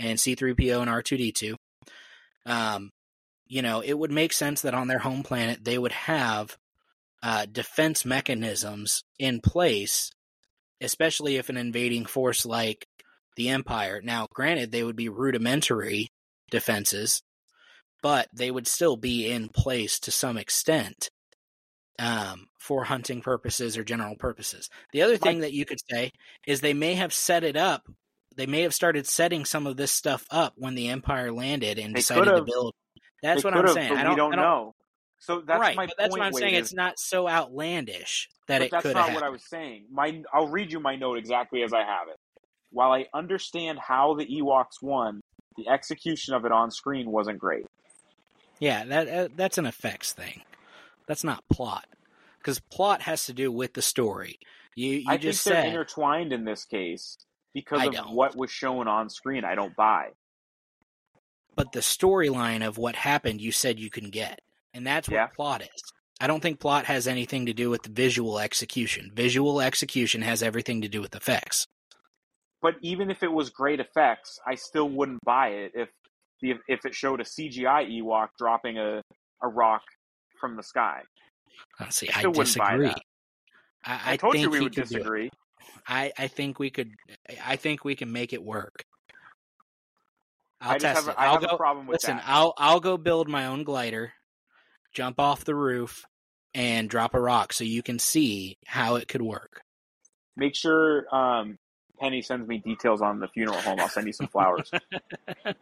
[0.00, 1.54] and C-3PO and R2D2.
[2.46, 2.90] Um,
[3.52, 6.56] you know, it would make sense that on their home planet they would have
[7.22, 10.10] uh, defense mechanisms in place,
[10.80, 12.86] especially if an invading force like
[13.36, 14.00] the Empire.
[14.02, 16.08] Now, granted, they would be rudimentary
[16.50, 17.22] defenses,
[18.02, 21.10] but they would still be in place to some extent
[21.98, 24.70] um, for hunting purposes or general purposes.
[24.94, 26.12] The other thing that you could say
[26.46, 27.82] is they may have set it up.
[28.34, 31.94] They may have started setting some of this stuff up when the Empire landed and
[31.94, 32.72] They decided to build.
[33.22, 33.92] That's They what I'm saying.
[33.92, 34.74] I don't, we don't, I don't know.
[35.18, 36.54] So that's right, my but that's what I'm saying.
[36.54, 39.14] Wade, It's not so outlandish that it that's could not have.
[39.14, 39.84] what I was saying.
[39.90, 42.16] My, I'll read you my note exactly as I have it.
[42.72, 45.20] While I understand how the Ewoks won,
[45.56, 47.66] the execution of it on screen wasn't great.
[48.58, 50.42] Yeah, that uh, that's an effects thing.
[51.06, 51.86] That's not plot,
[52.38, 54.38] because plot has to do with the story.
[54.74, 57.18] You you I just think they're said intertwined in this case
[57.54, 58.12] because I of don't.
[58.12, 59.44] what was shown on screen.
[59.44, 60.08] I don't buy.
[61.56, 64.40] But the storyline of what happened you said you can get
[64.74, 65.26] and that's what Yeah.
[65.28, 65.82] plot is
[66.20, 70.42] i don't think plot has anything to do with the visual execution visual execution has
[70.42, 71.66] everything to do with effects
[72.62, 75.88] But even if it was great effects, I still wouldn't buy it if
[76.40, 79.02] the if it showed a CGI Ewok dropping a,
[79.42, 79.82] a rock
[80.40, 81.02] from the sky.
[81.80, 83.02] Let's see I i, still wouldn't buy disagree.
[83.84, 84.98] I, I, I told think you we would could do it.
[84.98, 85.30] disagree.
[85.88, 86.90] I, I think we could
[87.44, 88.84] i think we can make it work
[90.62, 92.16] i'll I just test have, it a- I i'll have go a problem with listen
[92.16, 92.24] that.
[92.26, 94.12] i'll i'll go build my own glider
[94.94, 96.06] jump off the roof
[96.54, 99.60] and drop a rock so you can see how it could work
[100.34, 101.58] Make sure um,
[102.00, 103.78] Penny sends me details on the funeral home.
[103.80, 104.70] I'll send you some flowers.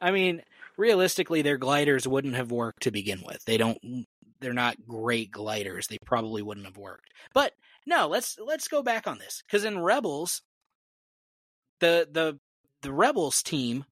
[0.00, 0.42] I mean,
[0.76, 3.44] realistically, their gliders wouldn't have worked to begin with.
[3.44, 4.06] They don't.
[4.40, 5.86] They're not great gliders.
[5.86, 7.10] They probably wouldn't have worked.
[7.32, 7.52] But
[7.86, 10.42] no, let's let's go back on this because in Rebels,
[11.80, 12.38] the the
[12.82, 13.84] the Rebels team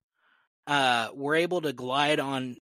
[0.65, 2.57] uh, were able to glide on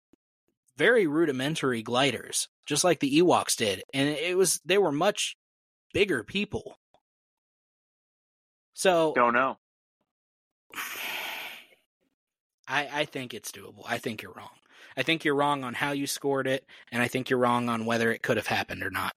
[0.78, 5.38] very rudimentary gliders, just like the Ewoks did, and it was they were much
[5.94, 6.78] bigger people.
[8.74, 9.58] So Don't know.
[12.68, 13.84] I, I think it's doable.
[13.86, 14.50] I think you're wrong.
[14.96, 17.86] I think you're wrong on how you scored it, and I think you're wrong on
[17.86, 19.14] whether it could have happened or not.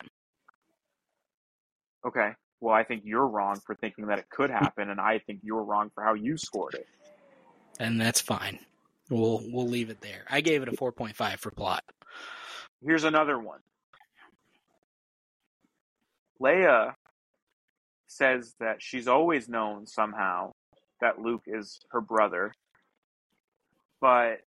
[2.07, 2.33] Okay.
[2.67, 5.63] Well, I think you're wrong for thinking that it could happen, and I think you're
[5.63, 6.89] wrong for how you scored it.
[7.79, 8.59] And that's fine.
[9.09, 10.25] We'll we'll leave it there.
[10.29, 11.85] I gave it a 4.5 for plot.
[12.85, 13.61] Here's another one.
[16.43, 16.95] Leia
[18.09, 20.51] says that she's always known somehow
[21.01, 22.53] that Luke is her brother,
[24.01, 24.41] but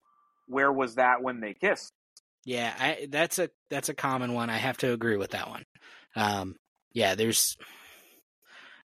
[0.45, 1.93] where was that when they kissed?
[2.43, 4.49] Yeah, I, that's a that's a common one.
[4.49, 5.63] I have to agree with that one.
[6.17, 6.57] Um,
[6.91, 7.55] yeah, there's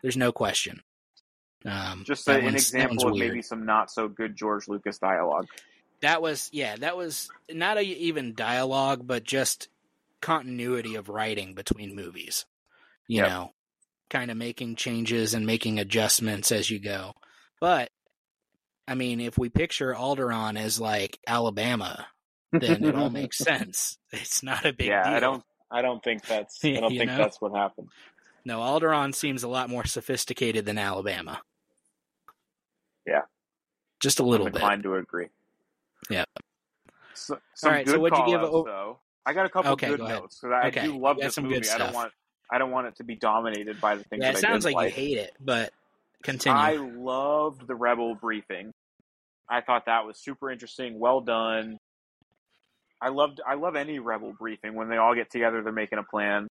[0.02, 0.82] there's no question.
[1.66, 5.48] Um, Just an example of maybe some not so good George Lucas dialogue.
[6.02, 9.70] That was yeah, that was not a, even dialogue, but just
[10.22, 12.46] continuity of writing between movies.
[13.08, 13.30] You Yep.
[13.30, 13.52] know,
[14.10, 17.14] kind of making changes and making adjustments as you go.
[17.60, 17.92] But
[18.88, 22.08] I mean, if we picture Alderaan as like Alabama,
[22.52, 23.98] then it all makes sense.
[24.12, 25.14] It's not a big yeah, deal.
[25.14, 25.44] I don't.
[25.70, 26.60] I don't think that's.
[26.66, 27.18] I don't think know?
[27.18, 27.90] that's what happened.
[28.44, 31.42] No, Alderaan seems a lot more sophisticated than Alabama.
[33.06, 33.22] Yeah.
[34.00, 34.62] just a little I'm bit.
[34.62, 35.28] inclined to agree.
[36.10, 36.26] Yeah.
[37.14, 39.00] So, some right, so what'd you give call-outs, o- though.
[39.26, 41.70] I got a couple Okay, good notes because I Okay, do love this movie.
[41.70, 42.12] I don't want.
[42.52, 44.66] I don't want it to be dominated by the things Yeah, it that I sounds
[44.66, 44.90] like like.
[44.90, 45.72] you hate it, but
[46.24, 46.58] continue.
[46.58, 48.72] I loved the Rebel briefing.
[49.48, 50.98] I thought that was super interesting.
[51.00, 51.78] Well done.
[53.00, 53.40] I loved.
[53.48, 55.62] I love any Rebel briefing when they all get together.
[55.62, 56.48] They're making a plan,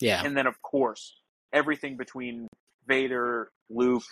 [0.00, 1.14] yeah, and then of course
[1.52, 2.46] everything between
[2.86, 4.02] Vader, Luke,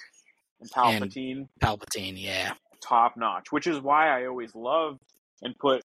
[0.61, 2.15] and And- Palpatine, Palpatine.
[2.17, 3.51] Yeah, top notch.
[3.53, 5.01] Which is why I always loved
[5.43, 5.83] and put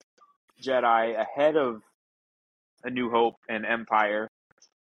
[0.61, 1.81] Jedi ahead of
[2.83, 4.29] A New Hope and Empire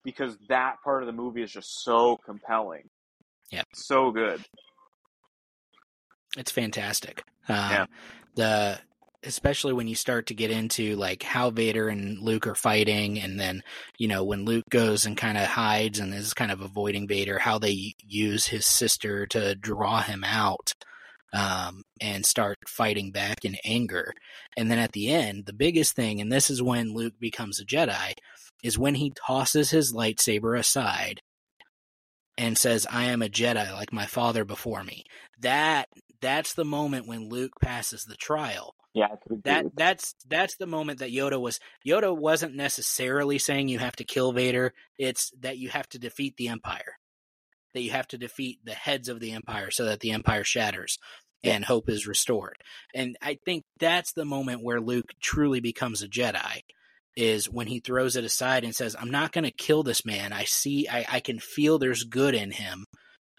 [0.03, 2.87] because that part of the movie is just so compelling.
[3.51, 3.63] Yeah.
[3.73, 4.43] So good.
[6.37, 7.23] it's fantastic.
[7.47, 7.85] Um, Yeah.
[8.35, 8.79] The
[9.25, 13.39] especially when you start to get into like how Vader and Luke are fighting, and
[13.39, 13.63] then
[13.97, 17.39] you know when Luke goes and kind of hides and is kind of avoiding Vader,
[17.39, 20.73] how they use his sister to draw him out.
[21.33, 24.13] Um, and start fighting back in anger.
[24.55, 27.65] And then at the end, the biggest thing, and this is when Luke becomes a
[27.65, 28.13] Jedi,
[28.63, 31.19] is when he tosses his lightsaber aside
[32.37, 35.03] and says, I am a Jedi like my father before me.
[35.39, 35.87] That
[36.21, 38.74] that's the moment when Luke passes the trial.
[38.95, 39.07] Yeah,
[39.43, 44.05] That that's that's the moment that Yoda was Yoda wasn't necessarily saying you have to
[44.05, 44.73] kill Vader.
[44.97, 46.97] It's that you have to defeat the Empire.
[47.73, 50.97] That you have to defeat the heads of the Empire so that the Empire shatters
[51.43, 52.55] and hope is restored.
[52.93, 56.61] And I think that's the moment where Luke truly becomes a Jedi
[57.15, 60.33] is when he throws it aside and says, I'm not going to kill this man.
[60.33, 62.85] I see, I, I can feel there's good in him.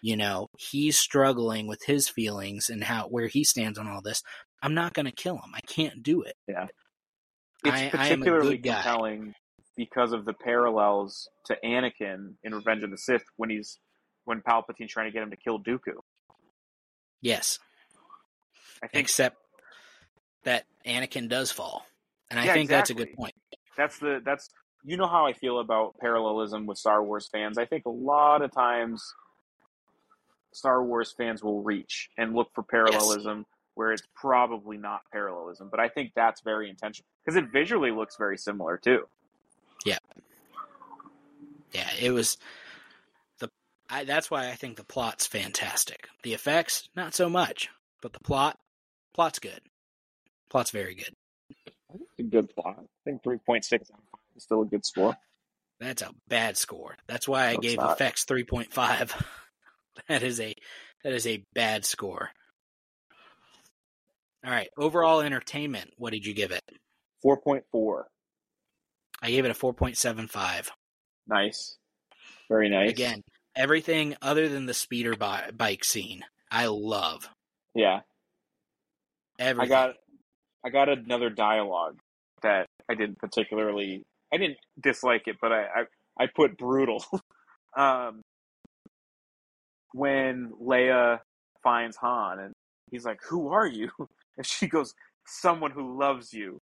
[0.01, 4.23] You know, he's struggling with his feelings and how, where he stands on all this.
[4.61, 5.51] I'm not going to kill him.
[5.53, 6.35] I can't do it.
[6.47, 6.67] Yeah.
[7.63, 8.73] It's I- I particularly guy.
[8.81, 9.33] compelling
[9.75, 13.77] because of the parallels to Anakin in Revenge of the Sith when he's
[14.25, 15.93] when Palpatine's trying to get him to kill Dooku.
[17.21, 17.59] Yes,
[18.83, 19.37] I think except
[20.43, 21.85] that Anakin does fall,
[22.29, 23.33] and I Yeah, think that's a good point.
[23.75, 24.49] that's the that's
[24.83, 27.57] you know how I feel about parallelism with Star Wars fans.
[27.57, 29.03] I think a lot of times
[30.53, 33.45] Star Wars fans will reach and look for parallelism
[33.77, 38.17] where it's probably not parallelism, but I think that's very intentional because it visually looks
[38.17, 39.07] very similar too.
[39.85, 39.99] Yeah,
[41.73, 42.37] yeah, it was
[43.39, 43.49] the.
[43.87, 46.07] I, that's why I think the plot's fantastic.
[46.23, 47.69] The effects, not so much,
[48.01, 48.57] but the plot,
[49.13, 49.61] plot's good.
[50.49, 51.13] Plot's very good.
[51.93, 52.77] It's a good plot.
[52.79, 55.15] I think three point six out of five is still a good score.
[55.79, 56.95] That's a bad score.
[57.07, 57.91] That's why I No, gave not.
[57.93, 59.13] effects three point five.
[60.09, 60.55] that is a
[61.03, 62.31] that is a bad score.
[64.45, 65.91] All right, overall entertainment.
[65.97, 66.63] What did you give it?
[67.21, 68.07] Four point four.
[69.21, 70.71] I gave it a four point seven five.
[71.27, 71.77] Nice.
[72.49, 72.91] Very nice.
[72.91, 73.23] Again,
[73.55, 77.27] everything other than the speeder bi- bike scene, I love.
[77.75, 78.01] Yeah.
[79.39, 79.73] Everything.
[79.73, 79.95] I got
[80.65, 81.99] I got another dialogue
[82.41, 85.83] that I didn't particularly I didn't dislike it, but I I,
[86.23, 87.03] I put brutal.
[87.75, 88.21] um
[89.93, 91.19] when Leia
[91.63, 92.53] finds Han and
[92.91, 93.89] he's like, Who are you?
[94.37, 94.93] And she goes,
[95.25, 96.61] Someone who loves you.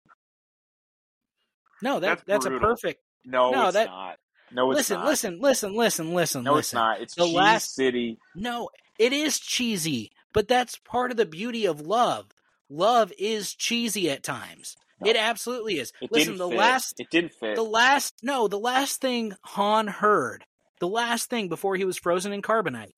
[1.82, 3.00] no, that that's that's, a perfect.
[3.24, 4.16] No, No, it's that- not.
[4.54, 5.06] No, it's listen, not.
[5.06, 6.58] listen, listen, listen, listen, No, listen.
[6.58, 7.00] it's not.
[7.00, 8.18] It's The Cheese last- City.
[8.34, 8.68] No,
[8.98, 12.26] it is cheesy, but that's part of the beauty of love.
[12.68, 14.76] Love is cheesy at times.
[15.00, 15.08] No.
[15.10, 15.92] It absolutely is.
[16.02, 16.58] It Listen, didn't the fit.
[16.58, 17.54] last it didn't fit.
[17.56, 20.44] the last no, the last thing Han heard,
[20.80, 22.92] the last thing before he was frozen in carbonite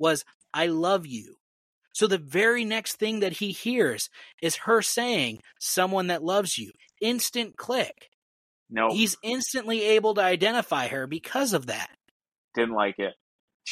[0.00, 1.36] was I love you.
[1.98, 4.08] So the very next thing that he hears
[4.40, 6.70] is her saying someone that loves you.
[7.00, 8.08] Instant click.
[8.70, 11.90] no, He's instantly able to identify her because of that.
[12.54, 13.14] didn't like it.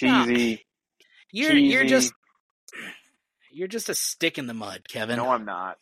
[0.03, 0.25] No.
[0.27, 0.65] Cheesy.
[1.31, 2.13] You're you're just
[3.53, 5.19] you're just a stick in the mud, Kevin.
[5.19, 5.77] No, I'm not.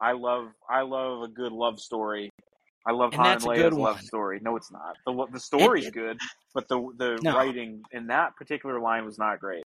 [0.00, 2.30] I love I love a good love story.
[2.86, 4.38] I love And Han and a Leia's good love story.
[4.40, 4.96] No, it's not.
[5.04, 6.16] the The story's it- good,
[6.54, 7.34] but the the No.
[7.36, 9.62] writing in that particular line was not great.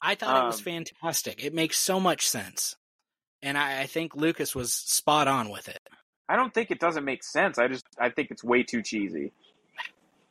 [0.00, 1.42] I thought it was Um, fantastic.
[1.42, 2.76] It makes so much sense.
[3.42, 5.80] And I, I think Lucas was spot on with it.
[6.28, 7.58] I don't think it doesn't make sense.
[7.58, 9.32] I just I think it's way too cheesy.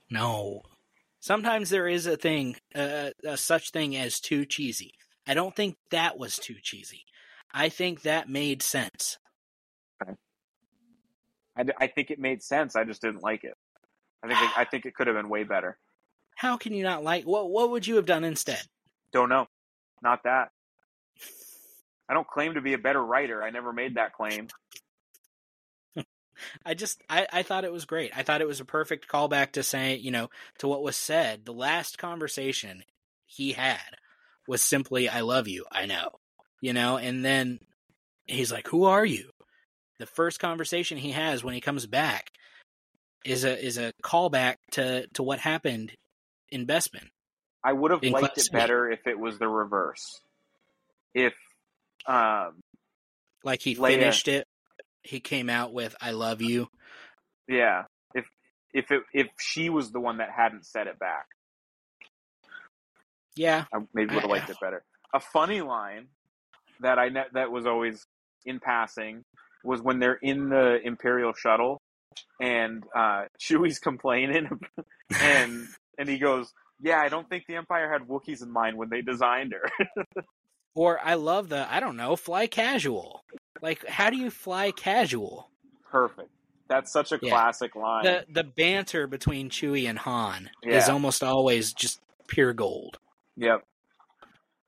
[0.09, 0.63] No.
[1.19, 4.93] Sometimes there is a thing, uh, a such thing as too cheesy.
[5.27, 7.05] I don't think that was too cheesy.
[7.53, 9.17] I think that made sense.
[11.55, 12.75] I I think it made sense.
[12.75, 13.53] I just didn't like it.
[14.23, 15.77] I think it, I think it could have been way better.
[16.35, 18.63] How can you not like what what would you have done instead?
[19.11, 19.47] Don't know.
[20.03, 20.49] Not that.
[22.09, 23.41] I don't claim to be a better writer.
[23.41, 24.49] I never made that claim.
[26.65, 28.11] I just I, I thought it was great.
[28.15, 30.29] I thought it was a perfect callback to say, you know,
[30.59, 31.45] to what was said.
[31.45, 32.83] The last conversation
[33.25, 33.79] he had
[34.47, 36.09] was simply I love you, I know.
[36.61, 37.59] You know, and then
[38.25, 39.29] he's like, Who are you?
[39.99, 42.31] The first conversation he has when he comes back
[43.23, 45.93] is a is a callback to, to what happened
[46.49, 47.07] in Bespin.
[47.63, 50.19] I would have liked it better if it was the reverse.
[51.13, 51.33] If
[52.07, 52.59] um
[53.43, 54.47] Like he Leia- finished it,
[55.03, 56.67] he came out with I love you.
[57.47, 57.83] yeah,
[58.13, 58.25] if
[58.73, 61.25] if it if she was the one that hadn't said it back,
[63.35, 63.65] Yeah.
[63.73, 64.83] I maybe would have liked it better.
[65.13, 66.07] A funny line
[66.81, 68.05] that I ne- that was always
[68.45, 69.23] in passing
[69.63, 71.79] was when they're in the Imperial shuttle
[72.41, 74.49] and uh, Chewie's complaining
[75.21, 76.51] and and he goes,
[76.83, 80.23] "Yeah, I don't think the Empire had Wookiees in mind when they designed her."
[80.75, 83.23] Or I love the I don't know, fly casual.
[83.61, 85.51] Like how do you fly casual?
[85.89, 86.29] Perfect.
[86.67, 87.29] That's such a Yeah.
[87.29, 88.03] classic line.
[88.05, 92.97] the the banter between Chewie and Han is almost always just pure gold.
[93.37, 93.63] Yep.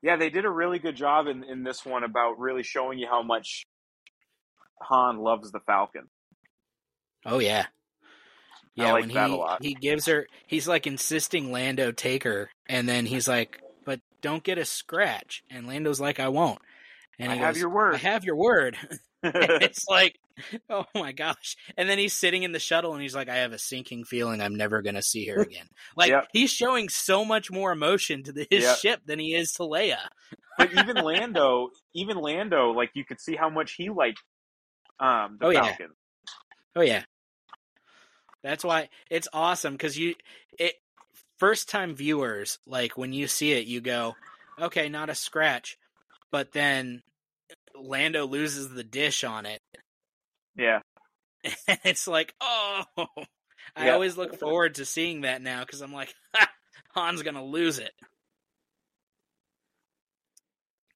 [0.00, 3.08] Yeah, they did a really good job in, in this one about really showing you
[3.08, 3.66] how much
[4.82, 6.08] Han loves the Falcon.
[7.24, 7.66] Oh yeah.
[8.78, 9.62] I Yeah, like when that he a lot.
[9.62, 14.42] he gives her he's like insisting Lando take her and then he's like, "But don't
[14.42, 16.58] get a scratch." And Lando's like, "I won't."
[17.18, 17.94] And I he have your word.
[17.94, 18.76] I have your word.
[19.60, 20.18] It's like,
[20.70, 21.56] oh my gosh.
[21.76, 24.40] And then he's sitting in the shuttle and he's like, I have a sinking feeling
[24.40, 25.66] I'm never going to see her again.
[25.96, 26.28] Like, Yep.
[26.32, 28.78] he's showing so much more emotion to the, his Yep.
[28.78, 29.98] ship than he is to Leia.
[30.58, 34.22] but even Lando, even Lando, like you could see how much he liked
[35.00, 35.76] um, the Oh, yeah.
[36.76, 37.04] Oh, yeah.
[38.46, 40.14] That's why it's awesome because you,
[40.58, 40.74] it,
[41.38, 44.14] first time viewers, like when you see it, you go,
[44.60, 45.76] okay, not a scratch.
[46.30, 47.02] But then
[47.74, 49.60] Lando loses the dish on it.
[50.56, 50.80] Yeah.
[51.66, 52.84] And it's like, oh,
[53.76, 53.94] I Yeah.
[53.94, 56.48] always look forward to seeing that now because I'm like, ha,
[56.94, 57.92] Han's gonna lose it.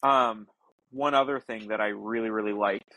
[0.03, 0.47] Um,
[0.91, 2.97] one other thing that I really really liked.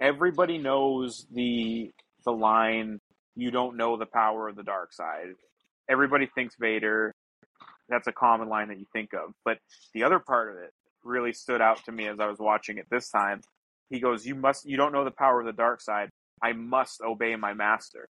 [0.00, 1.90] Everybody knows the
[2.24, 2.97] the line
[3.38, 5.36] "You don't know the power of the dark side."
[5.88, 7.14] Everybody thinks Vader.
[7.88, 9.32] That's a common line that you think of.
[9.44, 9.58] But
[9.94, 10.74] the other part of it
[11.04, 13.42] really stood out to me as I was watching it this time.
[13.90, 14.66] He goes, "You must.
[14.66, 16.10] You don't know the power of the dark side.
[16.42, 18.08] I must obey my master."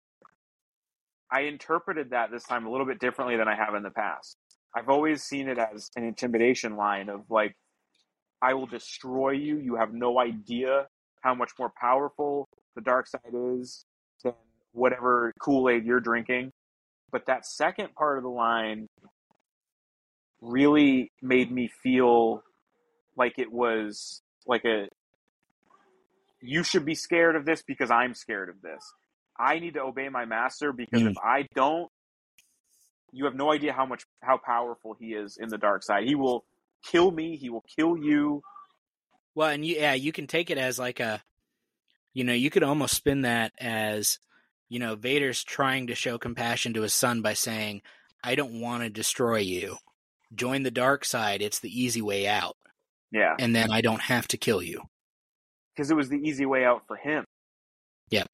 [1.30, 4.36] I interpreted that this time a little bit differently than I have in the past.
[4.76, 7.56] I've always seen it as an intimidation line of like,
[8.42, 9.56] I will destroy you.
[9.58, 10.88] You have no idea
[11.22, 13.86] how much more powerful the dark side is
[14.74, 16.50] whatever Kool Aid you're drinking.
[17.10, 18.88] But that second part of the line
[20.40, 22.42] really made me feel
[23.16, 24.88] like it was like a
[26.42, 28.82] you should be scared of this because I'm scared of this.
[29.38, 31.12] I need to obey my master because Mm.
[31.12, 31.90] if I don't,
[33.12, 36.04] you have no idea how much how powerful he is in the dark side.
[36.04, 36.44] He will
[36.84, 37.36] kill me.
[37.36, 38.42] He will kill you.
[39.34, 41.22] Well, and you, yeah, you can take it as like a,
[42.12, 44.18] you know, you could almost spin that as,
[44.74, 47.80] you know, Vader's trying to show compassion to his son by saying,
[48.24, 49.76] "I don't want to destroy you.
[50.34, 51.42] Join the dark side.
[51.42, 52.56] It's the easy way out,
[53.12, 54.82] Yeah, and then I don't have to kill you."
[55.74, 57.24] because it was the easy way out for him.
[58.10, 58.28] Yep.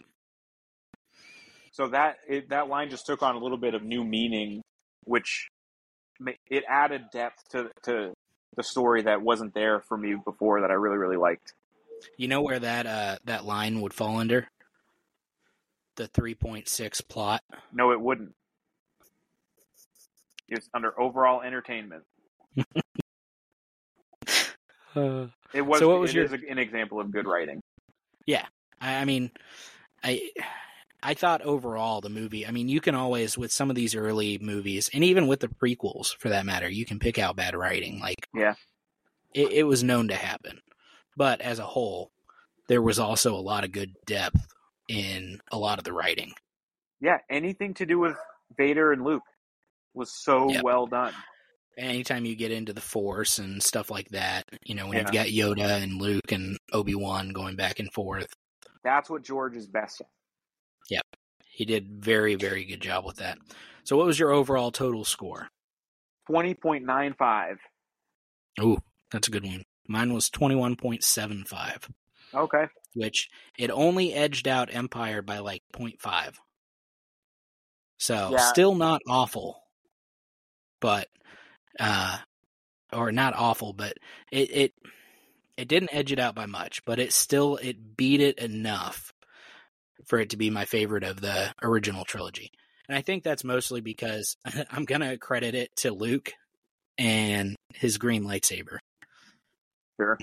[1.73, 4.63] So that it, that line just took on a little bit of new meaning,
[5.05, 5.49] which
[6.49, 8.15] it added depth to to
[8.57, 11.53] the story that wasn't there for me before that I really really liked.
[12.17, 14.49] You know where that uh that line would fall under?
[16.01, 17.43] The three point six plot.
[17.75, 18.31] No, it wouldn't.
[20.49, 22.05] It's under overall entertainment.
[24.97, 25.79] Uh, it was.
[25.79, 27.61] So what was your- is an example of good writing.
[28.29, 28.41] I
[28.81, 29.31] I mean,
[30.03, 30.31] I
[31.01, 32.45] I thought overall the movie.
[32.45, 35.49] I mean, you can always with some of these early movies, and even with the
[35.49, 38.01] prequels for that matter, you can pick out bad writing.
[38.01, 38.55] Like, Yeah.
[39.33, 40.61] it, it was known to happen.
[41.17, 42.11] But as a whole,
[42.67, 44.45] there was also a lot of good depth
[44.91, 46.33] in a lot of the writing.
[47.01, 48.17] Yeah, anything to do with
[48.57, 49.23] Vader and Luke
[49.95, 50.65] was so Yep.
[50.65, 51.15] well done.
[51.79, 55.03] Anytime you get into the Force and stuff like that, you know, when Yeah.
[55.05, 58.27] you've got Yoda and Luke and Obi Wan going back and forth,
[58.83, 60.09] That's what George is best at.
[60.89, 61.03] Yep.
[61.47, 63.39] He did very very good job with that.
[63.85, 65.49] So, what was your overall total score?
[66.27, 67.59] Twenty point nine five.
[68.61, 68.79] Ooh,
[69.11, 69.63] that's a good one.
[69.87, 71.89] Mine was 21.75,
[72.35, 72.67] Okay.
[72.95, 73.29] which
[73.59, 76.35] it only edged out Empire by like 0.5.
[77.99, 78.39] So, Yeah.
[78.39, 79.63] still not awful.
[80.81, 81.09] But
[81.79, 82.19] uh
[82.93, 83.95] or not awful, but
[84.33, 84.75] it it
[85.57, 89.13] it didn't edge it out by much, but it still it beat it enough
[90.07, 92.51] for it to be my favorite of the original trilogy.
[92.89, 94.37] And I think that's mostly because
[94.71, 96.33] I'm going to credit it to Luke
[96.99, 98.79] and his green lightsaber.
[99.99, 100.19] Sure.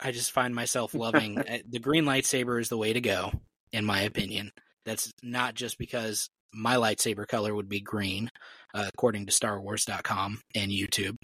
[0.00, 3.32] I just find myself loving uh, the green lightsaber is the way to go,
[3.72, 4.52] in my opinion.
[4.84, 8.30] That's not just because my lightsaber color would be green,
[8.74, 11.16] uh, according to StarWars.com and YouTube,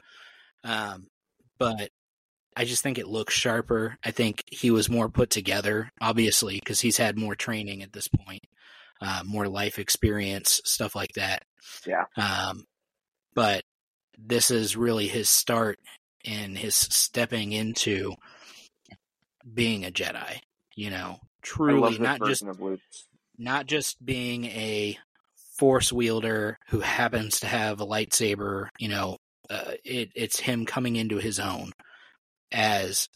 [0.65, 1.07] um,
[1.59, 1.91] but
[2.57, 3.97] I just think it looks sharper.
[4.05, 8.09] I think he was more put together, obviously, because he's had more training at this
[8.09, 8.45] point,
[9.01, 11.43] uh, more life experience, stuff like that.
[11.87, 12.05] Yeah.
[12.17, 12.65] Um,
[13.35, 13.65] but
[14.17, 15.79] this is really his start
[16.25, 18.15] in his stepping into
[19.53, 20.41] being a Jedi.
[20.75, 22.45] You know, truly not just
[23.39, 24.99] not just being a
[25.57, 28.69] force wielder who happens to have a lightsaber.
[28.79, 29.19] You know,
[29.51, 31.73] uh, it, it's him coming into his own
[32.51, 33.09] as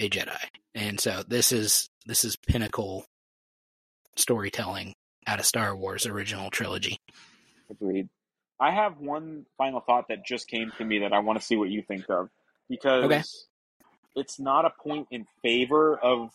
[0.00, 0.38] a Jedi,
[0.74, 3.04] and so this is this is pinnacle
[4.16, 4.94] storytelling
[5.26, 6.98] out of Star Wars original trilogy.
[7.70, 8.08] Agreed.
[8.60, 11.56] I have one final thought that just came to me that I want to see
[11.56, 12.28] what you think of
[12.68, 13.22] because Okay.
[14.16, 16.30] It's not a point in favor of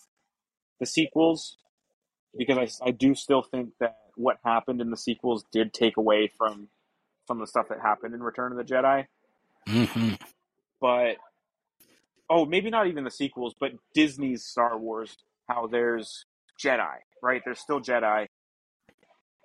[0.79, 1.57] the sequels
[2.37, 6.31] because I, I do still think that what happened in the sequels did take away
[6.37, 6.69] from
[7.27, 9.05] some of the stuff that happened in Return of the Jedi.
[9.67, 10.13] hmm
[10.81, 11.17] But
[12.29, 15.17] oh, maybe not even the sequels, but Disney's Star Wars,
[15.47, 16.25] how there's
[16.61, 17.41] Jedi, right?
[17.45, 18.27] There's still Jedi.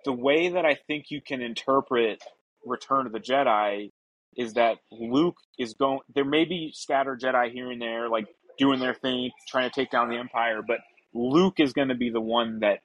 [0.04, 2.22] The way that I think you can interpret
[2.64, 3.90] Return of the Jedi
[4.36, 6.00] is that Luke is going.
[6.14, 8.26] There may be scattered Jedi here and there, like
[8.58, 10.78] doing their thing, trying to take down the Empire, but
[11.14, 12.80] Luke is going to be the one that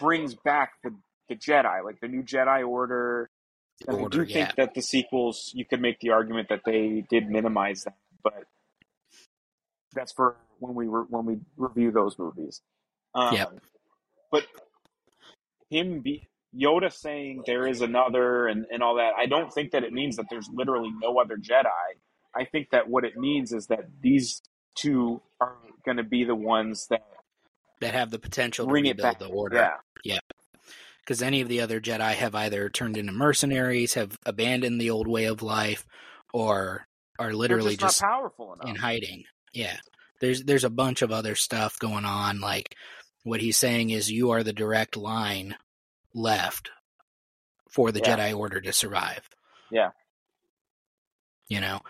[0.00, 0.94] brings back the,
[1.28, 3.30] the Jedi, like the new Jedi Order.
[3.86, 4.46] And I do yeah.
[4.46, 8.44] think that the sequels, you could make the argument that they did minimize that, but
[9.92, 12.62] that's for when we re- when we review those movies.
[13.14, 13.52] Um, Yep.
[14.30, 14.46] But
[15.70, 19.84] him be Yoda saying there is another and, and all that, I don't think that
[19.84, 21.66] it means that there's literally no other Jedi.
[22.34, 24.42] I think that what it means is that these
[24.74, 27.02] two are going to be the ones that
[27.80, 29.18] that have the potential to bring it rebuild back.
[29.18, 29.56] the order.
[29.56, 30.18] Yeah, yeah.
[31.00, 35.06] because any of the other Jedi have either turned into mercenaries, have abandoned the old
[35.06, 35.84] way of life,
[36.32, 36.86] or
[37.18, 38.68] are they're literally just, just, not powerful enough.
[38.68, 39.24] in hiding.
[39.52, 39.76] Yeah,
[40.20, 42.40] there's there's a bunch of other stuff going on.
[42.40, 42.74] Like
[43.24, 45.56] what he's saying is, you are the direct line
[46.16, 46.70] left
[47.70, 48.16] for the Yeah.
[48.16, 49.28] Jedi Order to survive.
[49.70, 49.90] Yeah.
[51.48, 51.80] you know,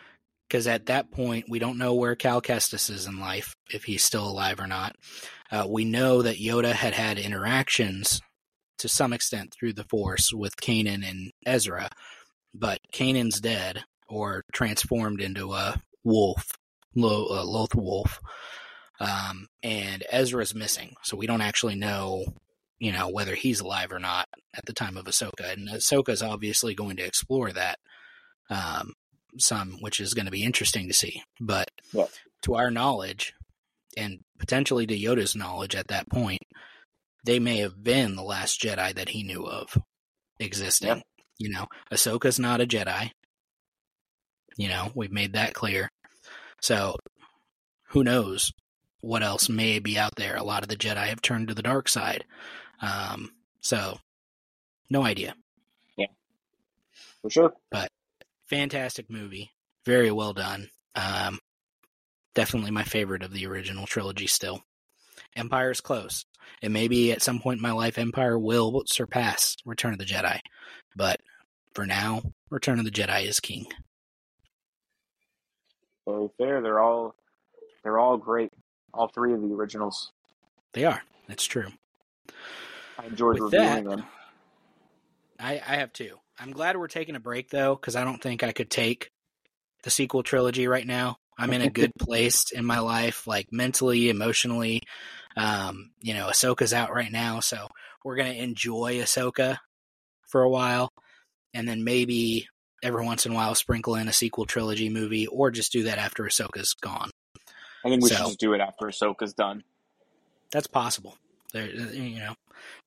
[0.49, 4.05] because at that point we don't know where Cal Kestis is in life, if he's
[4.05, 4.95] still alive or not.
[5.51, 8.21] Uh, we know that Yoda had had interactions
[8.79, 11.89] to some extent through the Force with Kanan and Ezra,
[12.53, 16.53] but Kanan's dead or transformed into a wolf,
[16.95, 18.21] lo- a loth wolf,
[19.01, 22.25] um, and Ezra's missing, so we don't actually know,
[22.79, 26.75] you know, whether he's alive or not at the time of Ahsoka, and Ahsoka's obviously
[26.75, 27.79] going to explore that
[28.51, 28.93] um,
[29.39, 31.23] some, which is going to be interesting to see.
[31.41, 32.07] But Yeah.
[32.43, 33.33] to our knowledge,
[33.97, 36.43] and potentially to Yoda's knowledge at that point,
[37.25, 39.77] they may have been the last Jedi that he knew of
[40.39, 40.89] existing.
[40.89, 41.01] Yeah.
[41.39, 43.11] You know, Ahsoka's not a Jedi.
[44.57, 45.91] You know, we've made that clear.
[46.63, 46.97] So,
[47.89, 48.53] who knows
[49.01, 50.37] what else may be out there?
[50.37, 52.25] A lot of the Jedi have turned to the dark side.
[52.81, 53.31] Um,
[53.61, 53.99] so,
[54.91, 55.35] no idea.
[55.97, 56.07] Yeah,
[57.23, 57.53] for sure.
[57.71, 57.91] But
[58.47, 59.51] fantastic movie.
[59.85, 60.69] Very well done.
[60.95, 61.39] Um,
[62.35, 64.63] definitely my favorite of the original trilogy still.
[65.35, 66.25] Empire's close.
[66.63, 70.39] And maybe at some point in my life, Empire will surpass Return of the Jedi.
[70.95, 71.21] But
[71.75, 73.67] for now, Return of the Jedi is king.
[76.07, 76.63] Very fair.
[76.63, 77.15] They're all
[77.83, 78.53] they're all great.
[78.95, 80.13] All three of the originals.
[80.73, 81.03] They are.
[81.29, 81.69] That's true.
[82.99, 84.05] I enjoyed With reviewing that- them.
[85.39, 86.17] I, I have two.
[86.39, 89.11] I'm glad we're taking a break though, because I don't think I could take
[89.83, 91.17] the sequel trilogy right now.
[91.39, 94.83] I'm in a good place in my life, like mentally, emotionally.
[95.37, 97.69] Um, you know, Ahsoka's out right now, so
[98.05, 99.59] we're gonna enjoy Ahsoka
[100.31, 100.89] for a while,
[101.53, 102.49] and then maybe
[102.83, 105.99] every once in a while sprinkle in a sequel trilogy movie, or just do that
[105.99, 107.11] after Ahsoka's gone.
[107.85, 109.65] I think we So- should just do it after Ahsoka's done.
[110.51, 111.19] That's possible.
[111.57, 112.35] There, you know,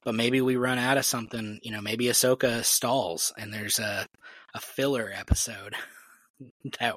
[0.03, 1.59] but maybe we run out of something.
[1.63, 4.07] You know, maybe Ahsoka stalls and there's a
[4.53, 5.75] a filler episode
[6.79, 6.95] that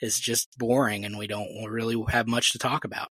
[0.00, 3.08] is just boring and we don't really have much to talk about.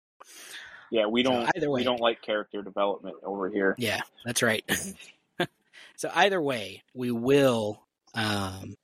[0.90, 3.74] Yeah, we don't either way, we don't like character development over here.
[3.78, 4.64] Yeah, that's right.
[5.96, 7.82] so either way, we will
[8.14, 8.74] um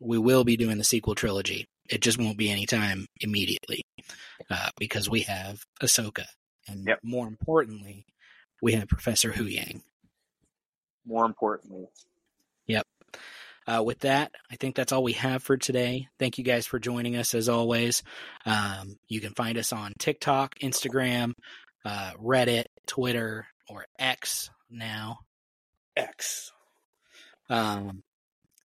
[0.00, 1.66] we will be doing the sequel trilogy.
[1.88, 3.84] It just won't be anytime immediately
[4.50, 6.24] uh, because we have Ahsoka,
[6.68, 7.00] and Yep.
[7.02, 8.06] more importantly,
[8.62, 9.82] we have Professor Huyang.
[11.04, 11.86] More importantly,
[12.66, 12.86] Yep.
[13.68, 16.08] Uh, with that, I think that's all we have for today.
[16.18, 18.02] Thank you guys for joining us as always.
[18.44, 21.32] Um, you can find us on TikTok, Instagram,
[21.84, 25.18] uh, Reddit, Twitter, or X now.
[25.96, 26.52] X.
[27.48, 28.02] Um,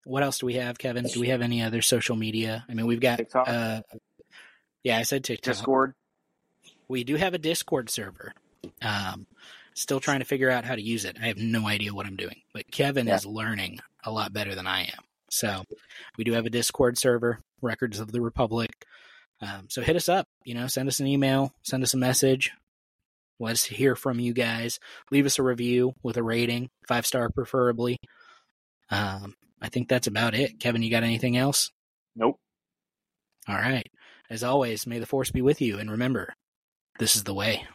[0.05, 1.05] what else do we have, Kevin?
[1.05, 2.65] Do we have any other social media?
[2.69, 3.19] I mean, we've got.
[3.19, 3.49] TikTok?
[3.49, 3.83] Uh,
[4.83, 5.55] yeah, I said TikTok.
[5.55, 5.95] Discord.
[6.89, 8.33] We do have a Discord server.
[8.83, 9.27] Um,
[9.75, 11.17] still trying to figure out how to use it.
[11.23, 13.17] I have no idea what I'm doing, but Kevin Yeah.
[13.17, 15.05] is learning a lot better than I am.
[15.31, 15.65] So
[16.17, 18.71] we do have a Discord server, Records of the Republic.
[19.41, 20.27] Um, so hit us up.
[20.45, 22.51] You know, send us an email, send us a message.
[23.39, 24.81] Let us hear from you guys.
[25.13, 27.99] Leave us a review with a rating, five star preferably.
[28.91, 30.59] Um, I think that's about it.
[30.59, 31.71] Kevin, you got anything else?
[32.17, 32.41] Nope.
[33.47, 33.87] All right.
[34.31, 36.35] As always, may the force be with you, and remember,
[36.99, 37.67] this is the way.